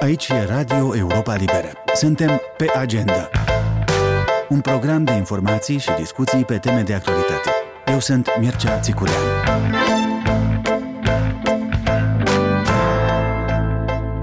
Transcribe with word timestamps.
Aici 0.00 0.28
e 0.28 0.44
Radio 0.44 0.96
Europa 0.96 1.34
Liberă. 1.34 1.72
Suntem 1.94 2.40
pe 2.56 2.66
agenda. 2.76 3.28
Un 4.48 4.60
program 4.60 5.04
de 5.04 5.12
informații 5.12 5.78
și 5.78 5.90
discuții 5.98 6.44
pe 6.44 6.58
teme 6.58 6.82
de 6.82 6.94
actualitate. 6.94 7.50
Eu 7.86 7.98
sunt 7.98 8.28
Mircea 8.40 8.78
Țicurean. 8.78 9.22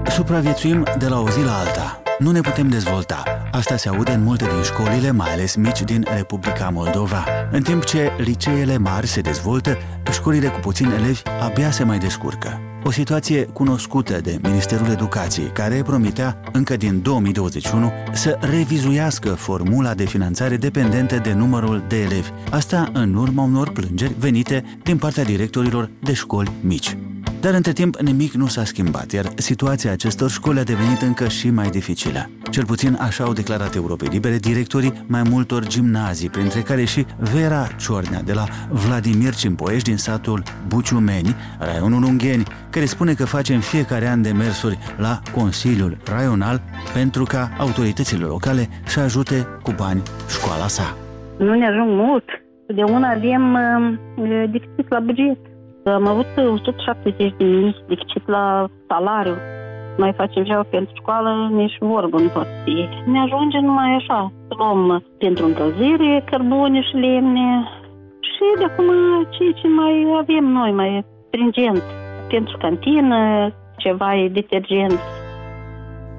Supraviețuim 0.08 0.86
de 0.98 1.06
la 1.06 1.20
o 1.20 1.30
zi 1.30 1.44
la 1.44 1.58
alta. 1.58 2.02
Nu 2.18 2.30
ne 2.30 2.40
putem 2.40 2.68
dezvolta. 2.68 3.22
Asta 3.52 3.76
se 3.76 3.88
aude 3.88 4.12
în 4.12 4.22
multe 4.22 4.44
din 4.44 4.62
școlile, 4.62 5.10
mai 5.10 5.32
ales 5.32 5.54
mici 5.54 5.82
din 5.82 6.06
Republica 6.16 6.68
Moldova. 6.68 7.24
În 7.50 7.62
timp 7.62 7.84
ce 7.84 8.12
liceele 8.18 8.76
mari 8.76 9.06
se 9.06 9.20
dezvoltă, 9.20 9.76
școlile 10.12 10.48
cu 10.48 10.58
puțini 10.58 10.94
elevi 10.94 11.22
abia 11.40 11.70
se 11.70 11.84
mai 11.84 11.98
descurcă. 11.98 12.60
O 12.86 12.90
situație 12.90 13.44
cunoscută 13.44 14.20
de 14.20 14.38
Ministerul 14.42 14.90
Educației, 14.90 15.46
care 15.46 15.82
promitea 15.82 16.40
încă 16.52 16.76
din 16.76 17.02
2021 17.02 17.92
să 18.12 18.38
revizuiască 18.40 19.28
formula 19.28 19.94
de 19.94 20.04
finanțare 20.04 20.56
dependentă 20.56 21.16
de 21.16 21.32
numărul 21.32 21.84
de 21.88 21.96
elevi. 21.96 22.30
Asta 22.50 22.90
în 22.92 23.14
urma 23.14 23.42
unor 23.42 23.70
plângeri 23.70 24.14
venite 24.18 24.64
din 24.82 24.96
partea 24.96 25.24
directorilor 25.24 25.90
de 26.02 26.12
școli 26.12 26.52
mici. 26.60 26.96
Dar 27.46 27.54
între 27.54 27.72
timp 27.72 27.96
nimic 27.96 28.32
nu 28.32 28.46
s-a 28.46 28.64
schimbat, 28.64 29.10
iar 29.12 29.24
situația 29.34 29.92
acestor 29.92 30.30
școli 30.30 30.58
a 30.58 30.62
devenit 30.62 31.00
încă 31.00 31.28
și 31.28 31.50
mai 31.50 31.68
dificilă. 31.68 32.30
Cel 32.50 32.64
puțin 32.64 32.96
așa 33.00 33.24
au 33.24 33.32
declarat 33.32 33.74
Europei 33.74 34.08
Libere 34.08 34.36
directorii 34.36 34.92
mai 35.08 35.22
multor 35.30 35.66
gimnazii, 35.66 36.28
printre 36.28 36.60
care 36.60 36.84
și 36.84 37.06
Vera 37.34 37.66
Ciornea 37.80 38.22
de 38.22 38.32
la 38.32 38.44
Vladimir 38.70 39.34
Cimpoești 39.34 39.88
din 39.88 39.96
satul 39.96 40.42
Buciumeni, 40.68 41.34
raionul 41.58 42.02
Ungheni, 42.02 42.42
care 42.70 42.84
spune 42.84 43.12
că 43.12 43.24
face 43.24 43.54
în 43.54 43.60
fiecare 43.60 44.06
an 44.06 44.22
demersuri 44.22 44.78
la 44.96 45.20
Consiliul 45.34 45.96
Raional 46.14 46.60
pentru 46.94 47.24
ca 47.24 47.50
autoritățile 47.58 48.24
locale 48.24 48.68
să 48.86 49.00
ajute 49.00 49.46
cu 49.62 49.74
bani 49.76 50.02
școala 50.28 50.66
sa. 50.66 50.96
Nu 51.38 51.54
ne 51.54 51.66
ajung 51.66 51.90
mult. 51.90 52.24
De 52.66 52.82
una 52.82 53.08
avem 53.10 53.44
uh, 53.54 54.50
deficit 54.50 54.88
la 54.88 55.00
buget. 55.00 55.38
Am 55.94 56.06
avut 56.06 56.26
170 56.36 57.34
de 57.38 57.44
mii 57.44 57.84
deficit 57.88 58.28
la 58.28 58.68
salariu. 58.88 59.36
Noi 59.96 60.12
facem 60.16 60.44
și 60.44 60.52
pentru 60.70 60.92
școală, 61.00 61.48
nici 61.52 61.76
vorbă 61.80 62.18
nu 62.20 62.28
pot 62.28 62.46
fi. 62.64 62.88
Ne 63.10 63.18
ajunge 63.18 63.58
numai 63.58 63.90
așa, 63.94 64.32
să 64.48 64.54
luăm 64.58 65.04
pentru 65.18 65.44
încălzire, 65.46 66.24
cărbune 66.30 66.80
și 66.82 66.94
lemne 66.94 67.48
și 68.20 68.46
de 68.58 68.64
acum 68.64 68.88
ce, 69.30 69.60
ce 69.60 69.68
mai 69.68 69.94
avem 70.20 70.44
noi, 70.44 70.72
mai 70.72 71.04
stringent. 71.26 71.82
Pentru 72.28 72.56
cantină, 72.56 73.50
ceva 73.76 74.16
e 74.16 74.28
detergent. 74.28 74.98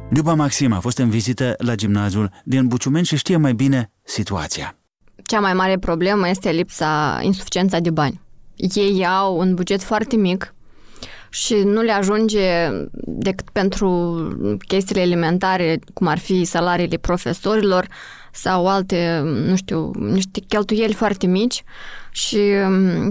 Luba 0.09 0.33
Maxim 0.33 0.73
a 0.73 0.79
fost 0.79 0.97
în 0.97 1.09
vizită 1.09 1.53
la 1.57 1.75
gimnaziul 1.75 2.29
din 2.43 2.67
Buciumeni 2.67 3.05
și 3.05 3.17
știe 3.17 3.37
mai 3.37 3.53
bine 3.53 3.91
situația. 4.03 4.77
Cea 5.25 5.39
mai 5.39 5.53
mare 5.53 5.77
problemă 5.77 6.27
este 6.29 6.49
lipsa, 6.51 7.19
insuficiența 7.21 7.79
de 7.79 7.91
bani 7.91 8.25
ei 8.73 9.05
au 9.05 9.37
un 9.37 9.53
buget 9.53 9.81
foarte 9.81 10.15
mic 10.15 10.53
și 11.29 11.53
nu 11.53 11.81
le 11.81 11.91
ajunge 11.91 12.69
decât 13.05 13.49
pentru 13.49 14.27
chestiile 14.67 15.01
elementare, 15.01 15.79
cum 15.93 16.07
ar 16.07 16.17
fi 16.17 16.43
salariile 16.43 16.97
profesorilor 16.97 17.87
sau 18.31 18.67
alte, 18.67 19.21
nu 19.23 19.55
știu, 19.55 19.91
niște 19.99 20.39
cheltuieli 20.47 20.93
foarte 20.93 21.27
mici 21.27 21.63
și, 22.11 22.39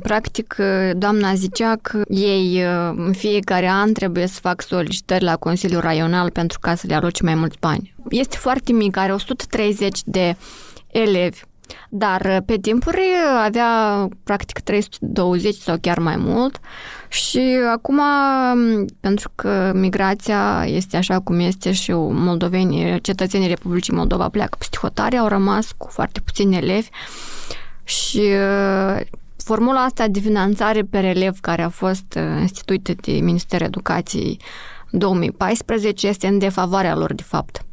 practic, 0.02 0.56
doamna 0.96 1.34
zicea 1.34 1.76
că 1.82 2.02
ei 2.08 2.62
în 2.96 3.12
fiecare 3.12 3.68
an 3.68 3.92
trebuie 3.92 4.26
să 4.26 4.38
fac 4.40 4.62
solicitări 4.62 5.24
la 5.24 5.36
Consiliul 5.36 5.80
Raional 5.80 6.30
pentru 6.30 6.58
ca 6.60 6.74
să 6.74 6.84
le 6.88 6.94
aloce 6.94 7.22
mai 7.22 7.34
mulți 7.34 7.58
bani. 7.60 7.94
Este 8.08 8.36
foarte 8.36 8.72
mic, 8.72 8.96
are 8.96 9.12
130 9.12 10.00
de 10.04 10.36
elevi 10.86 11.40
dar 11.88 12.20
uh, 12.24 12.36
pe 12.46 12.56
timpuri 12.56 13.02
avea 13.44 14.08
practic 14.24 14.58
320 14.58 15.54
sau 15.54 15.76
chiar 15.80 15.98
mai 15.98 16.16
mult 16.16 16.60
și 17.08 17.58
acum, 17.72 18.00
pentru 19.00 19.30
că 19.34 19.72
migrația 19.74 20.64
este 20.66 20.96
așa 20.96 21.20
cum 21.20 21.38
este 21.38 21.72
și 21.72 21.92
moldovenii, 21.92 23.00
cetățenii 23.00 23.48
Republicii 23.48 23.94
Moldova 23.94 24.28
pleacă 24.28 24.56
peste 24.58 24.76
hotare, 24.80 25.16
au 25.16 25.28
rămas 25.28 25.72
cu 25.76 25.88
foarte 25.90 26.20
puțini 26.20 26.56
elevi 26.56 26.88
și 27.84 28.18
uh, 28.20 29.00
formula 29.36 29.84
asta 29.84 30.08
de 30.08 30.20
finanțare 30.20 30.82
per 30.82 31.04
elev 31.04 31.40
care 31.40 31.62
a 31.62 31.68
fost 31.68 32.14
uh, 32.16 32.22
instituită 32.40 32.92
de 33.00 33.12
Ministerul 33.12 33.66
Educației 33.66 34.40
2014 34.90 36.06
este 36.06 36.26
în 36.26 36.38
defavoarea 36.38 36.96
lor, 36.96 37.14
de 37.14 37.22
fapt. 37.22 37.64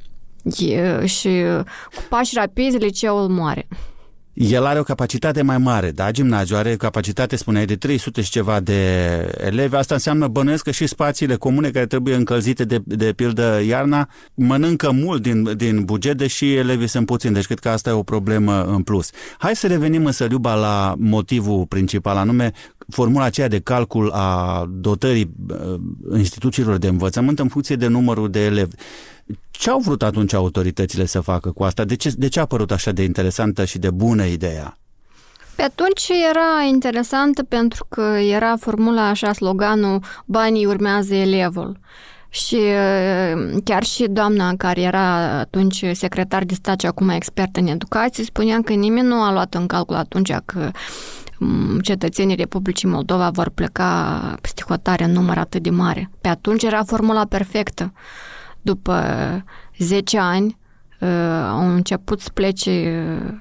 E, 0.43 1.05
și 1.05 1.43
cu 1.95 2.03
pași 2.09 2.35
rapizi 2.35 2.77
liceul 2.77 3.27
moare. 3.27 3.67
El 4.33 4.65
are 4.65 4.79
o 4.79 4.83
capacitate 4.83 5.41
mai 5.41 5.57
mare, 5.57 5.91
da? 5.91 6.11
Gimnaziul 6.11 6.57
are 6.57 6.71
o 6.71 6.75
capacitate, 6.75 7.35
spuneai, 7.35 7.65
de 7.65 7.75
300 7.75 8.21
și 8.21 8.29
ceva 8.29 8.59
de 8.59 8.73
elevi. 9.37 9.75
Asta 9.75 9.93
înseamnă, 9.93 10.27
bănuiesc 10.27 10.63
că 10.63 10.71
și 10.71 10.87
spațiile 10.87 11.35
comune 11.35 11.69
care 11.69 11.85
trebuie 11.85 12.15
încălzite 12.15 12.63
de, 12.63 12.81
de 12.85 13.13
pildă 13.13 13.61
iarna 13.67 14.09
mănâncă 14.33 14.91
mult 14.91 15.21
din, 15.21 15.57
din 15.57 15.83
buget, 15.83 16.17
deși 16.17 16.53
elevii 16.53 16.87
sunt 16.87 17.05
puțini. 17.05 17.33
Deci 17.33 17.45
cred 17.45 17.59
că 17.59 17.69
asta 17.69 17.89
e 17.89 17.93
o 17.93 18.03
problemă 18.03 18.63
în 18.63 18.81
plus. 18.81 19.09
Hai 19.37 19.55
să 19.55 19.67
revenim 19.67 20.05
însă, 20.05 20.25
Liuba, 20.25 20.53
la 20.53 20.95
motivul 20.97 21.65
principal, 21.65 22.17
anume 22.17 22.51
formula 22.89 23.23
aceea 23.23 23.47
de 23.47 23.59
calcul 23.59 24.11
a 24.11 24.65
dotării 24.69 25.31
uh, 25.49 25.79
instituțiilor 26.17 26.77
de 26.77 26.87
învățământ 26.87 27.39
în 27.39 27.47
funcție 27.47 27.75
de 27.75 27.87
numărul 27.87 28.29
de 28.29 28.45
elevi. 28.45 28.75
Ce 29.51 29.69
au 29.69 29.79
vrut 29.79 30.03
atunci 30.03 30.33
autoritățile 30.33 31.05
să 31.05 31.19
facă 31.19 31.51
cu 31.51 31.63
asta? 31.63 31.83
De 31.83 31.95
ce, 31.95 32.11
de 32.15 32.27
ce 32.27 32.39
a 32.39 32.45
părut 32.45 32.71
așa 32.71 32.91
de 32.91 33.03
interesantă 33.03 33.65
și 33.65 33.77
de 33.77 33.89
bună 33.89 34.25
ideea? 34.25 34.77
Pe 35.55 35.61
atunci 35.61 36.09
era 36.29 36.63
interesantă 36.67 37.43
pentru 37.43 37.85
că 37.89 38.01
era 38.01 38.55
formula 38.59 39.07
așa, 39.07 39.33
sloganul 39.33 39.99
banii 40.25 40.65
urmează 40.65 41.15
elevul. 41.15 41.79
Și 42.29 42.55
uh, 42.55 43.61
chiar 43.63 43.83
și 43.83 44.07
doamna 44.09 44.55
care 44.57 44.81
era 44.81 45.39
atunci 45.39 45.85
secretar 45.91 46.43
de 46.43 46.53
stat 46.53 46.79
și 46.79 46.85
acum 46.85 47.09
expert 47.09 47.55
în 47.55 47.67
educație 47.67 48.23
spunea 48.23 48.61
că 48.65 48.73
nimeni 48.73 49.07
nu 49.07 49.21
a 49.21 49.31
luat 49.31 49.53
în 49.53 49.65
calcul 49.65 49.95
atunci 49.95 50.33
că 50.45 50.71
mm, 51.39 51.79
cetățenii 51.79 52.35
Republicii 52.35 52.89
Moldova 52.89 53.29
vor 53.29 53.49
pleca 53.49 54.35
peste 54.41 54.63
hotare 54.67 55.03
în 55.03 55.11
număr 55.11 55.37
atât 55.37 55.61
de 55.63 55.69
mare. 55.69 56.09
Pe 56.21 56.27
atunci 56.27 56.63
era 56.63 56.83
formula 56.83 57.25
perfectă 57.25 57.93
după 58.63 59.03
10 59.77 60.17
ani, 60.17 60.57
uh, 60.99 61.09
au 61.49 61.73
început 61.73 62.19
să 62.19 62.29
plece 62.33 63.05
uh, 63.21 63.33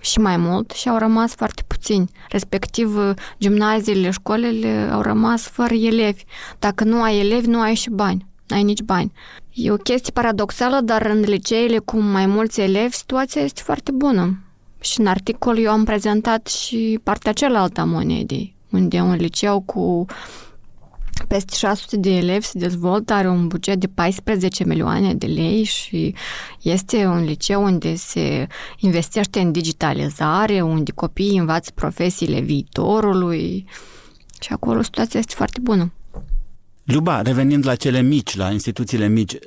și 0.00 0.18
mai 0.18 0.36
mult 0.36 0.70
și 0.70 0.88
au 0.88 0.98
rămas 0.98 1.34
foarte 1.34 1.62
puțini. 1.66 2.10
Respectiv, 2.28 2.96
uh, 2.96 3.10
gimnaziile, 3.38 4.10
școlile 4.10 4.88
au 4.92 5.00
rămas 5.00 5.42
fără 5.42 5.74
elevi. 5.74 6.24
Dacă 6.58 6.84
nu 6.84 7.02
ai 7.02 7.18
elevi, 7.18 7.46
nu 7.46 7.60
ai 7.60 7.74
și 7.74 7.90
bani. 7.90 8.26
Ai 8.48 8.62
nici 8.62 8.82
bani. 8.82 9.12
E 9.52 9.70
o 9.70 9.76
chestie 9.76 10.12
paradoxală, 10.12 10.80
dar 10.80 11.06
în 11.06 11.20
liceele 11.20 11.78
cu 11.78 11.98
mai 12.00 12.26
mulți 12.26 12.60
elevi, 12.60 12.94
situația 12.94 13.42
este 13.42 13.62
foarte 13.64 13.90
bună. 13.90 14.38
Și 14.80 15.00
în 15.00 15.06
articol 15.06 15.58
eu 15.58 15.70
am 15.70 15.84
prezentat 15.84 16.46
și 16.46 17.00
partea 17.02 17.32
cealaltă 17.32 17.80
a 17.80 17.84
monedei, 17.84 18.56
unde 18.70 19.00
un 19.00 19.14
liceu 19.14 19.60
cu 19.60 20.06
peste 21.30 21.56
600 21.56 21.96
de 21.96 22.16
elevi 22.16 22.44
se 22.44 22.58
dezvoltă, 22.58 23.12
are 23.12 23.28
un 23.28 23.46
buget 23.46 23.80
de 23.80 23.86
14 23.86 24.64
milioane 24.64 25.14
de 25.14 25.26
lei 25.26 25.62
și 25.62 26.14
este 26.62 27.06
un 27.06 27.24
liceu 27.24 27.62
unde 27.62 27.94
se 27.94 28.46
investește 28.78 29.40
în 29.40 29.52
digitalizare, 29.52 30.60
unde 30.60 30.92
copiii 30.92 31.38
învață 31.38 31.70
profesiile 31.74 32.40
viitorului 32.40 33.66
și 34.40 34.52
acolo 34.52 34.82
situația 34.82 35.20
este 35.20 35.34
foarte 35.34 35.60
bună. 35.60 35.92
Luba, 36.90 37.22
revenind 37.22 37.66
la 37.66 37.74
cele 37.74 38.00
mici, 38.00 38.36
la 38.36 38.50
instituțiile 38.50 39.08
mici, 39.08 39.38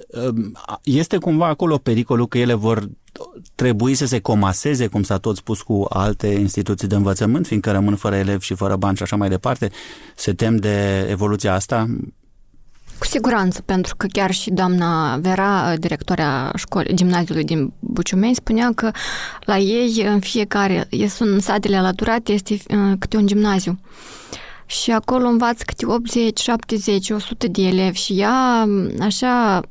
este 0.84 1.18
cumva 1.18 1.48
acolo 1.48 1.78
pericolul 1.78 2.28
că 2.28 2.38
ele 2.38 2.54
vor 2.54 2.90
trebui 3.56 3.94
să 3.94 4.06
se 4.06 4.20
comaseze, 4.20 4.88
cum 4.88 5.04
s-a 5.04 5.18
tot 5.18 5.36
spus, 5.36 5.62
cu 5.62 5.86
alte 5.90 6.28
instituții 6.28 6.88
de 6.88 6.96
învățământ, 6.96 7.48
fiindcă 7.48 7.72
rămân 7.72 7.96
fără 7.96 8.16
elevi 8.16 8.46
și 8.46 8.56
fără 8.56 8.76
bani 8.76 8.98
și 8.98 9.04
așa 9.04 9.16
mai 9.16 9.30
departe? 9.30 9.72
Se 10.16 10.34
tem 10.34 10.56
de 10.56 11.08
evoluția 11.10 11.54
asta? 11.54 11.88
Cu 12.98 13.06
siguranță, 13.06 13.62
pentru 13.62 13.96
că 13.96 14.08
chiar 14.12 14.32
și 14.32 14.50
doamna 14.50 15.18
Vera, 15.18 15.76
directoarea 15.78 16.52
școlii, 16.56 16.96
gimnaziului 16.96 17.44
din 17.44 17.74
Buciumeni, 17.80 18.36
spunea 18.36 18.72
că 18.76 18.92
la 19.46 19.58
ei 19.58 20.04
în 20.06 20.20
fiecare, 20.20 20.88
sunt 21.08 21.42
satele 21.42 21.76
alăturate, 21.76 22.32
este 22.32 22.54
uh, 22.54 22.94
câte 23.00 23.18
un 23.18 23.28
gimnaziu. 23.28 23.80
Și 24.82 24.92
acolo 24.92 25.28
învață 25.28 25.64
câte 25.66 25.86
80, 25.86 26.40
70, 26.40 27.10
100 27.10 27.48
de 27.48 27.62
elevi 27.62 27.98
și 27.98 28.20
ea 28.20 28.68
așa 29.00 29.62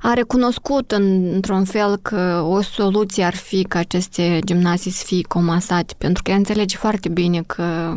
a 0.00 0.12
recunoscut 0.14 0.92
în, 0.92 1.32
într-un 1.32 1.64
fel 1.64 1.96
că 1.96 2.42
o 2.46 2.60
soluție 2.62 3.24
ar 3.24 3.34
fi 3.34 3.62
ca 3.62 3.78
aceste 3.78 4.38
gimnazii 4.44 4.90
să 4.90 5.02
fie 5.06 5.22
comasate, 5.28 5.94
pentru 5.98 6.22
că 6.22 6.30
ea 6.30 6.36
înțelege 6.36 6.76
foarte 6.76 7.08
bine 7.08 7.42
că 7.42 7.94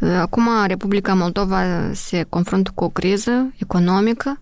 uh, 0.00 0.08
acum 0.20 0.48
Republica 0.66 1.14
Moldova 1.14 1.62
se 1.92 2.22
confruntă 2.28 2.70
cu 2.74 2.84
o 2.84 2.88
criză 2.88 3.52
economică 3.56 4.38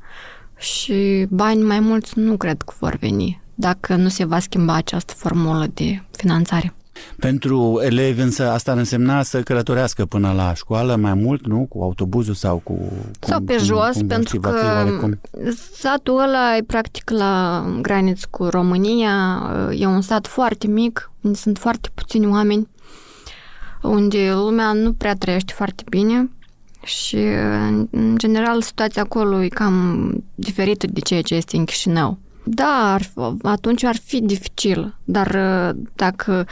și 0.59 1.27
bani 1.29 1.63
mai 1.63 1.81
mulți 1.81 2.19
nu 2.19 2.37
cred 2.37 2.63
că 2.63 2.75
vor 2.79 2.97
veni 3.01 3.41
dacă 3.55 3.95
nu 3.95 4.09
se 4.09 4.25
va 4.25 4.39
schimba 4.39 4.75
această 4.75 5.13
formulă 5.17 5.67
de 5.75 6.03
finanțare. 6.11 6.75
Pentru 7.19 7.81
elevi 7.85 8.21
însă 8.21 8.51
asta 8.51 8.71
ar 8.71 8.77
însemna 8.77 9.23
să 9.23 9.41
călătorească 9.41 10.05
până 10.05 10.33
la 10.33 10.55
școală 10.55 10.97
mai 10.97 11.15
mult, 11.15 11.47
nu? 11.47 11.67
Cu 11.69 11.83
autobuzul 11.83 12.35
sau 12.35 12.61
cu... 12.65 12.73
Cum, 12.73 13.11
sau 13.21 13.41
pe 13.41 13.57
cum, 13.57 13.65
jos, 13.65 13.97
cum 13.97 14.07
pentru 14.07 14.41
că 14.41 14.51
satul 15.73 16.21
ăla 16.21 16.57
e 16.57 16.63
practic 16.63 17.11
la 17.11 17.65
graniță 17.81 18.27
cu 18.31 18.45
România, 18.45 19.43
e 19.79 19.87
un 19.87 20.01
sat 20.01 20.27
foarte 20.27 20.67
mic, 20.67 21.11
unde 21.21 21.37
sunt 21.37 21.59
foarte 21.59 21.89
puțini 21.95 22.27
oameni, 22.27 22.69
unde 23.83 24.33
lumea 24.33 24.73
nu 24.73 24.93
prea 24.93 25.15
trăiește 25.15 25.53
foarte 25.57 25.83
bine 25.89 26.31
și, 26.85 27.17
în 27.91 28.17
general, 28.17 28.63
situația 28.63 29.03
acolo 29.03 29.43
e 29.43 29.49
cam 29.49 30.13
diferită 30.35 30.87
de 30.87 31.01
ceea 31.01 31.23
ce 31.23 31.35
este 31.35 31.57
în 31.57 31.65
Chișinău. 31.65 32.19
Da, 32.45 32.93
ar, 32.93 33.11
atunci 33.43 33.85
ar 33.85 33.97
fi 34.05 34.21
dificil, 34.21 34.97
dar 35.05 35.31
dacă 35.95 36.47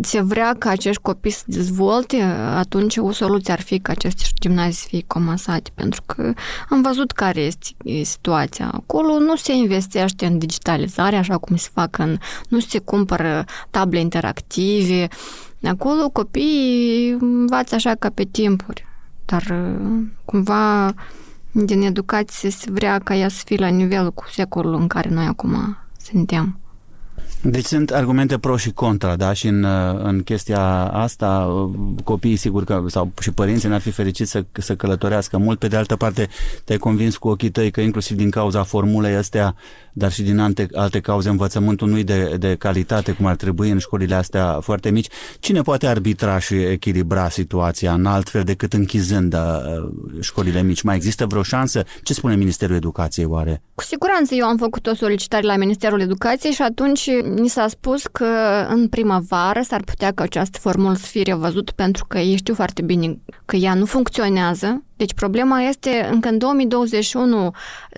se 0.00 0.20
vrea 0.20 0.54
ca 0.58 0.70
acești 0.70 1.02
copii 1.02 1.30
să 1.30 1.42
dezvolte, 1.46 2.22
atunci 2.56 2.96
o 2.96 3.12
soluție 3.12 3.52
ar 3.52 3.60
fi 3.60 3.78
ca 3.78 3.92
aceste 3.92 4.24
gimnazii 4.40 4.72
să 4.72 4.86
fie 4.88 5.04
comasate, 5.06 5.70
pentru 5.74 6.02
că 6.06 6.32
am 6.68 6.82
văzut 6.82 7.10
care 7.10 7.40
este 7.40 7.74
situația. 8.02 8.70
Acolo 8.72 9.18
nu 9.18 9.36
se 9.36 9.52
investește 9.52 10.26
în 10.26 10.38
digitalizare, 10.38 11.16
așa 11.16 11.38
cum 11.38 11.56
se 11.56 11.68
fac 11.72 11.98
în... 11.98 12.18
nu 12.48 12.60
se 12.60 12.78
cumpără 12.78 13.44
table 13.70 13.98
interactive. 14.00 15.08
Acolo 15.62 16.08
copiii 16.08 17.10
învață 17.10 17.74
așa 17.74 17.94
ca 17.98 18.10
pe 18.10 18.24
timpuri, 18.24 18.86
dar 19.24 19.76
cumva 20.24 20.94
din 21.52 21.82
educație 21.82 22.50
se 22.50 22.70
vrea 22.70 22.98
ca 22.98 23.14
ea 23.14 23.28
să 23.28 23.42
fie 23.44 23.56
la 23.56 23.68
nivelul 23.68 24.12
cu 24.12 24.24
secolul 24.30 24.74
în 24.74 24.86
care 24.86 25.08
noi 25.08 25.24
acum 25.24 25.78
suntem. 26.00 26.58
Deci 27.46 27.64
sunt 27.64 27.90
argumente 27.90 28.38
pro 28.38 28.56
și 28.56 28.70
contra, 28.70 29.16
da? 29.16 29.32
Și 29.32 29.46
în, 29.46 29.64
în 30.02 30.22
chestia 30.22 30.62
asta, 30.84 31.48
copiii, 32.04 32.36
sigur 32.36 32.64
că, 32.64 32.84
sau 32.86 33.12
și 33.20 33.30
părinții 33.32 33.68
n-ar 33.68 33.80
fi 33.80 33.90
fericiți 33.90 34.30
să, 34.30 34.44
să 34.52 34.76
călătorească 34.76 35.38
mult. 35.38 35.58
Pe 35.58 35.68
de 35.68 35.76
altă 35.76 35.96
parte, 35.96 36.28
te-ai 36.64 36.78
convins 36.78 37.16
cu 37.16 37.28
ochii 37.28 37.50
tăi 37.50 37.70
că 37.70 37.80
inclusiv 37.80 38.16
din 38.16 38.30
cauza 38.30 38.62
formulei 38.62 39.14
astea, 39.14 39.54
dar 39.96 40.12
și 40.12 40.22
din 40.22 40.38
alte, 40.38 40.68
alte 40.72 41.00
cauze, 41.00 41.28
învățământul 41.28 41.88
nu 41.88 42.02
de, 42.02 42.36
de 42.38 42.54
calitate, 42.54 43.12
cum 43.12 43.26
ar 43.26 43.36
trebui 43.36 43.70
în 43.70 43.78
școlile 43.78 44.14
astea 44.14 44.60
foarte 44.60 44.90
mici. 44.90 45.06
Cine 45.40 45.62
poate 45.62 45.86
arbitra 45.86 46.38
și 46.38 46.54
echilibra 46.54 47.28
situația 47.28 47.92
în 47.92 48.06
alt 48.06 48.28
fel 48.28 48.42
decât 48.42 48.72
închizând 48.72 49.34
uh, 49.34 49.40
școlile 50.20 50.62
mici? 50.62 50.82
Mai 50.82 50.96
există 50.96 51.26
vreo 51.26 51.42
șansă? 51.42 51.84
Ce 52.02 52.14
spune 52.14 52.36
Ministerul 52.36 52.76
Educației 52.76 53.26
oare? 53.26 53.62
Cu 53.74 53.84
siguranță 53.84 54.34
eu 54.34 54.46
am 54.46 54.56
făcut 54.56 54.86
o 54.86 54.94
solicitare 54.94 55.46
la 55.46 55.56
Ministerul 55.56 56.00
Educației 56.00 56.52
și 56.52 56.62
atunci 56.62 57.10
Ni 57.34 57.48
s-a 57.48 57.68
spus 57.68 58.06
că 58.06 58.26
în 58.68 58.88
primăvară 58.88 59.60
s-ar 59.62 59.82
putea 59.82 60.12
ca 60.12 60.22
această 60.22 60.58
formulă 60.60 60.94
să 60.94 61.06
fie 61.06 61.22
revăzută 61.22 61.72
pentru 61.76 62.04
că 62.08 62.18
ei 62.18 62.36
știu 62.36 62.54
foarte 62.54 62.82
bine 62.82 63.18
că 63.44 63.56
ea 63.56 63.74
nu 63.74 63.84
funcționează. 63.84 64.82
Deci 64.96 65.14
problema 65.14 65.60
este 65.60 66.08
încă 66.10 66.28
în 66.28 66.38
2021 66.38 67.50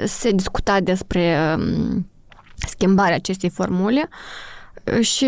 se 0.05 0.31
discuta 0.31 0.81
despre 0.81 1.39
um, 1.57 2.11
schimbarea 2.57 3.15
acestei 3.15 3.49
formule 3.51 4.09
și 5.01 5.27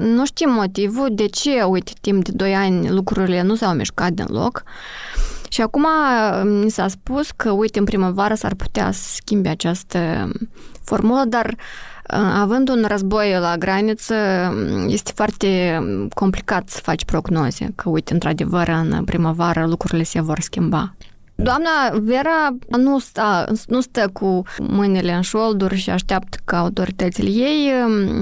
nu 0.00 0.26
știm 0.26 0.50
motivul 0.50 1.08
de 1.12 1.26
ce, 1.26 1.62
uite, 1.62 1.92
timp 2.00 2.24
de 2.24 2.30
2 2.34 2.54
ani 2.54 2.88
lucrurile 2.88 3.42
nu 3.42 3.54
s-au 3.54 3.74
mișcat 3.74 4.10
din 4.10 4.26
loc. 4.28 4.62
Și 5.48 5.60
acum 5.60 5.86
mi 6.42 6.70
s-a 6.70 6.88
spus 6.88 7.30
că, 7.30 7.50
uite, 7.50 7.78
în 7.78 7.84
primăvară 7.84 8.34
s-ar 8.34 8.54
putea 8.54 8.90
să 8.90 9.08
schimbe 9.14 9.48
această 9.48 10.30
formulă, 10.84 11.24
dar 11.28 11.46
uh, 11.46 11.95
Având 12.40 12.68
un 12.68 12.84
război 12.88 13.36
la 13.40 13.56
graniță, 13.56 14.14
este 14.86 15.12
foarte 15.14 15.78
complicat 16.14 16.68
să 16.68 16.80
faci 16.82 17.04
prognoze, 17.04 17.72
că, 17.74 17.88
uite, 17.88 18.12
într-adevăr, 18.12 18.68
în 18.68 19.04
primăvară 19.04 19.66
lucrurile 19.66 20.02
se 20.02 20.20
vor 20.20 20.40
schimba. 20.40 20.94
Doamna 21.38 21.70
Vera 21.92 22.56
nu 22.78 22.98
stă, 22.98 23.52
nu 23.66 23.80
stă 23.80 24.10
cu 24.12 24.42
mâinile 24.58 25.12
în 25.12 25.20
șolduri 25.20 25.76
și 25.76 25.90
așteaptă 25.90 26.38
ca 26.44 26.58
autoritățile 26.58 27.28
ei. 27.28 27.72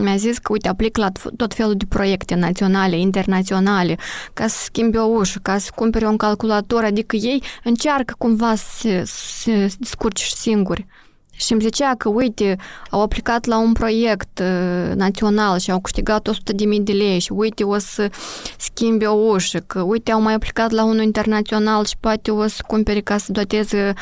Mi-a 0.02 0.16
zis 0.16 0.38
că, 0.38 0.52
uite, 0.52 0.68
aplic 0.68 0.96
la 0.96 1.10
tot 1.36 1.54
felul 1.54 1.74
de 1.74 1.84
proiecte 1.88 2.34
naționale, 2.34 2.98
internaționale, 2.98 3.96
ca 4.32 4.46
să 4.46 4.58
schimbe 4.64 4.98
o 4.98 5.04
ușă, 5.04 5.38
ca 5.42 5.58
să 5.58 5.70
cumpere 5.74 6.06
un 6.06 6.16
calculator, 6.16 6.84
adică 6.84 7.16
ei 7.16 7.42
încearcă 7.64 8.14
cumva 8.18 8.54
să 8.54 8.64
se, 8.78 9.02
se 9.06 9.74
descurce 9.78 10.24
singuri. 10.24 10.86
Și 11.36 11.52
îmi 11.52 11.60
zicea 11.60 11.94
că, 11.98 12.08
uite, 12.08 12.56
au 12.90 13.02
aplicat 13.02 13.44
la 13.44 13.58
un 13.58 13.72
proiect 13.72 14.38
uh, 14.42 14.94
național 14.94 15.58
și 15.58 15.70
au 15.70 15.80
câștigat 15.80 16.28
100.000 16.30 16.80
de 16.80 16.92
lei 16.92 17.18
și, 17.18 17.32
uite, 17.32 17.64
o 17.64 17.78
să 17.78 18.10
schimbe 18.58 19.06
o 19.06 19.14
ușă, 19.14 19.58
că, 19.58 19.80
uite, 19.80 20.12
au 20.12 20.20
mai 20.20 20.34
aplicat 20.34 20.70
la 20.70 20.84
unul 20.84 21.02
internațional 21.02 21.84
și 21.84 21.94
poate 22.00 22.30
o 22.30 22.46
să 22.46 22.64
cumpere 22.66 23.00
ca 23.00 23.16
să 23.16 23.32
doteze 23.32 23.92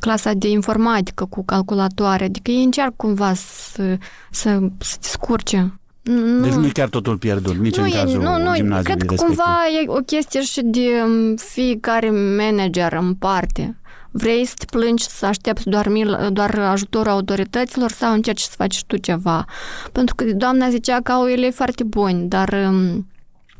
clasa 0.00 0.32
de 0.32 0.48
informatică 0.48 1.24
cu 1.24 1.44
calculatoare. 1.44 2.24
Adică 2.24 2.50
ei 2.50 2.64
încearcă 2.64 2.94
cumva 2.96 3.34
să, 3.34 3.96
să, 4.30 4.58
să 4.78 4.98
descurce. 5.00 5.78
Nu, 6.02 6.40
deci 6.40 6.52
nu 6.52 6.66
e 6.66 6.70
chiar 6.70 6.88
totul 6.88 7.18
pierdut, 7.18 7.56
nici 7.56 7.76
nu 7.76 7.84
în 7.84 7.90
cazul 7.90 8.22
nu, 8.22 8.38
nu, 8.38 8.54
gimnaziului 8.54 8.82
Cred 8.82 9.02
că 9.02 9.10
respectiv. 9.10 9.26
cumva 9.26 9.56
e 9.82 9.88
o 9.88 10.00
chestie 10.00 10.42
și 10.42 10.60
de 10.64 10.86
um, 11.04 11.36
fiecare 11.36 12.10
manager 12.10 12.92
în 12.92 13.14
parte 13.14 13.76
Vrei 14.18 14.44
să 14.44 14.54
te 14.56 14.64
plângi, 14.64 15.08
să 15.08 15.26
aștepți 15.26 15.68
doar, 15.68 15.88
mil, 15.88 16.28
doar 16.32 16.58
ajutorul 16.58 17.12
autorităților 17.12 17.90
sau 17.90 18.12
încerci 18.12 18.40
să 18.40 18.54
faci 18.56 18.84
tu 18.84 18.96
ceva? 18.96 19.44
Pentru 19.92 20.14
că 20.14 20.24
doamna 20.24 20.70
zicea 20.70 21.00
că 21.00 21.12
au 21.12 21.26
ele 21.26 21.50
foarte 21.50 21.84
buni, 21.84 22.28
dar 22.28 22.68
um, 22.68 23.06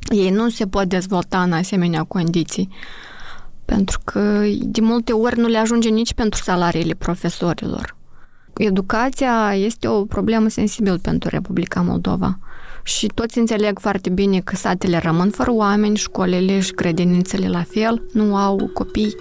ei 0.09 0.31
nu 0.31 0.49
se 0.49 0.67
pot 0.67 0.85
dezvolta 0.85 1.43
în 1.43 1.53
asemenea 1.53 2.03
condiții. 2.03 2.69
Pentru 3.65 4.01
că 4.05 4.43
de 4.59 4.81
multe 4.81 5.13
ori 5.13 5.39
nu 5.39 5.47
le 5.47 5.59
ajunge 5.59 5.89
nici 5.89 6.15
pentru 6.15 6.43
salariile 6.43 6.95
profesorilor. 6.95 7.97
Educația 8.57 9.55
este 9.55 9.89
o 9.89 10.05
problemă 10.05 10.49
sensibilă 10.49 10.99
pentru 11.03 11.29
Republica 11.29 11.81
Moldova. 11.81 12.39
Și 12.83 13.07
toți 13.07 13.39
înțeleg 13.39 13.79
foarte 13.79 14.11
bine 14.11 14.41
că 14.41 14.57
satele 14.57 14.99
rămân 14.99 15.31
fără 15.31 15.53
oameni, 15.53 15.97
școlile 15.97 16.61
și 16.61 16.73
grădinițele 16.73 17.49
la 17.49 17.63
fel, 17.63 18.03
nu 18.13 18.37
au 18.37 18.71
copii. 18.75 19.15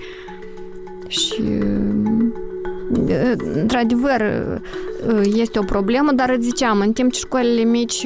Și 1.07 1.43
într-adevăr 3.53 4.23
este 5.23 5.59
o 5.59 5.63
problemă, 5.63 6.11
dar 6.11 6.29
îți 6.29 6.45
ziceam, 6.45 6.79
în 6.79 6.91
timp 6.91 7.11
ce 7.11 7.19
școlile 7.19 7.63
mici 7.63 8.05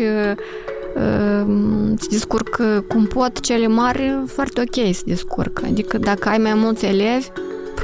se 1.96 2.08
descurcă 2.10 2.86
cum 2.88 3.06
pot, 3.06 3.40
cele 3.40 3.68
mari 3.68 4.24
foarte 4.26 4.62
ok 4.62 4.94
se 4.94 5.02
descurcă. 5.06 5.66
Adică 5.66 5.98
dacă 5.98 6.30
ai 6.30 6.38
mai 6.38 6.54
mulți 6.54 6.86
elevi, 6.86 7.28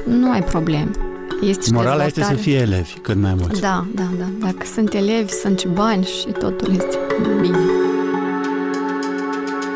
nu 0.05 0.31
ai 0.31 0.43
probleme. 0.43 0.91
Este 1.41 1.69
Morala 1.73 2.05
este 2.05 2.23
să 2.23 2.33
fie 2.33 2.57
elevi 2.57 2.93
cât 3.01 3.15
mai 3.15 3.35
mulți. 3.37 3.61
Da, 3.61 3.85
da, 3.95 4.07
da. 4.19 4.25
Dacă 4.39 4.65
sunt 4.73 4.93
elevi, 4.93 5.31
sunt 5.31 5.59
și 5.59 5.67
bani 5.67 6.03
și 6.03 6.27
totul 6.39 6.73
este 6.75 6.97
bine. 7.41 7.57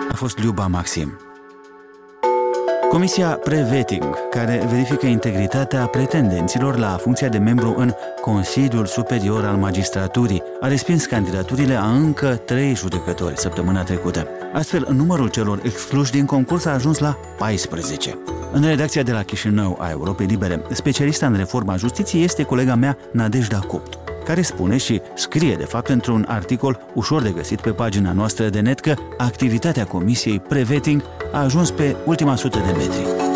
A 0.09 0.13
fost 0.13 0.39
Liuba 0.39 0.67
Maxim. 0.67 1.17
Comisia 2.89 3.29
Preveting, 3.29 4.29
care 4.29 4.65
verifică 4.69 5.05
integritatea 5.05 5.85
pretendenților 5.85 6.77
la 6.77 6.97
funcția 7.01 7.27
de 7.29 7.37
membru 7.37 7.73
în 7.77 7.91
Consiliul 8.21 8.85
Superior 8.85 9.45
al 9.45 9.55
Magistraturii, 9.55 10.43
a 10.59 10.67
respins 10.67 11.05
candidaturile 11.05 11.75
a 11.75 11.91
încă 11.91 12.27
trei 12.27 12.75
judecători 12.75 13.37
săptămâna 13.37 13.83
trecută. 13.83 14.27
Astfel, 14.53 14.87
numărul 14.91 15.29
celor 15.29 15.59
excluși 15.63 16.11
din 16.11 16.25
concurs 16.25 16.65
a 16.65 16.71
ajuns 16.71 16.97
la 16.97 17.17
14. 17.37 18.17
În 18.51 18.61
redacția 18.61 19.03
de 19.03 19.11
la 19.11 19.23
Chișinău 19.23 19.77
a 19.79 19.89
Europei 19.89 20.25
Libere, 20.25 20.61
specialista 20.71 21.25
în 21.25 21.35
reforma 21.35 21.75
justiției 21.75 22.23
este 22.23 22.43
colega 22.43 22.75
mea 22.75 22.97
Nadejda 23.11 23.59
Copt 23.59 23.97
care 24.29 24.41
spune 24.41 24.77
și 24.77 25.01
scrie 25.15 25.55
de 25.55 25.63
fapt 25.63 25.89
într-un 25.89 26.25
articol 26.27 26.79
ușor 26.93 27.21
de 27.21 27.31
găsit 27.31 27.61
pe 27.61 27.69
pagina 27.69 28.11
noastră 28.11 28.49
de 28.49 28.59
net 28.59 28.79
că 28.79 28.93
activitatea 29.17 29.85
Comisiei 29.85 30.39
Preveting 30.39 31.03
a 31.31 31.39
ajuns 31.43 31.71
pe 31.71 31.95
ultima 32.05 32.35
sută 32.35 32.57
de 32.57 32.71
metri. 32.71 33.27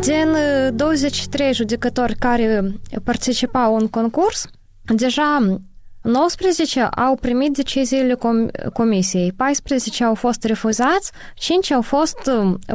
Din 0.00 0.36
23 0.74 1.52
judecători 1.54 2.14
care 2.14 2.74
participau 3.04 3.76
în 3.76 3.88
concurs, 3.88 4.46
deja 4.82 5.58
19 6.02 6.80
au 6.80 7.14
primit 7.14 7.52
deciziile 7.52 8.14
com- 8.14 8.72
comisiei, 8.72 9.32
14 9.32 10.04
au 10.04 10.14
fost 10.14 10.44
refuzați, 10.44 11.10
5 11.34 11.70
au 11.70 11.82
fost 11.82 12.30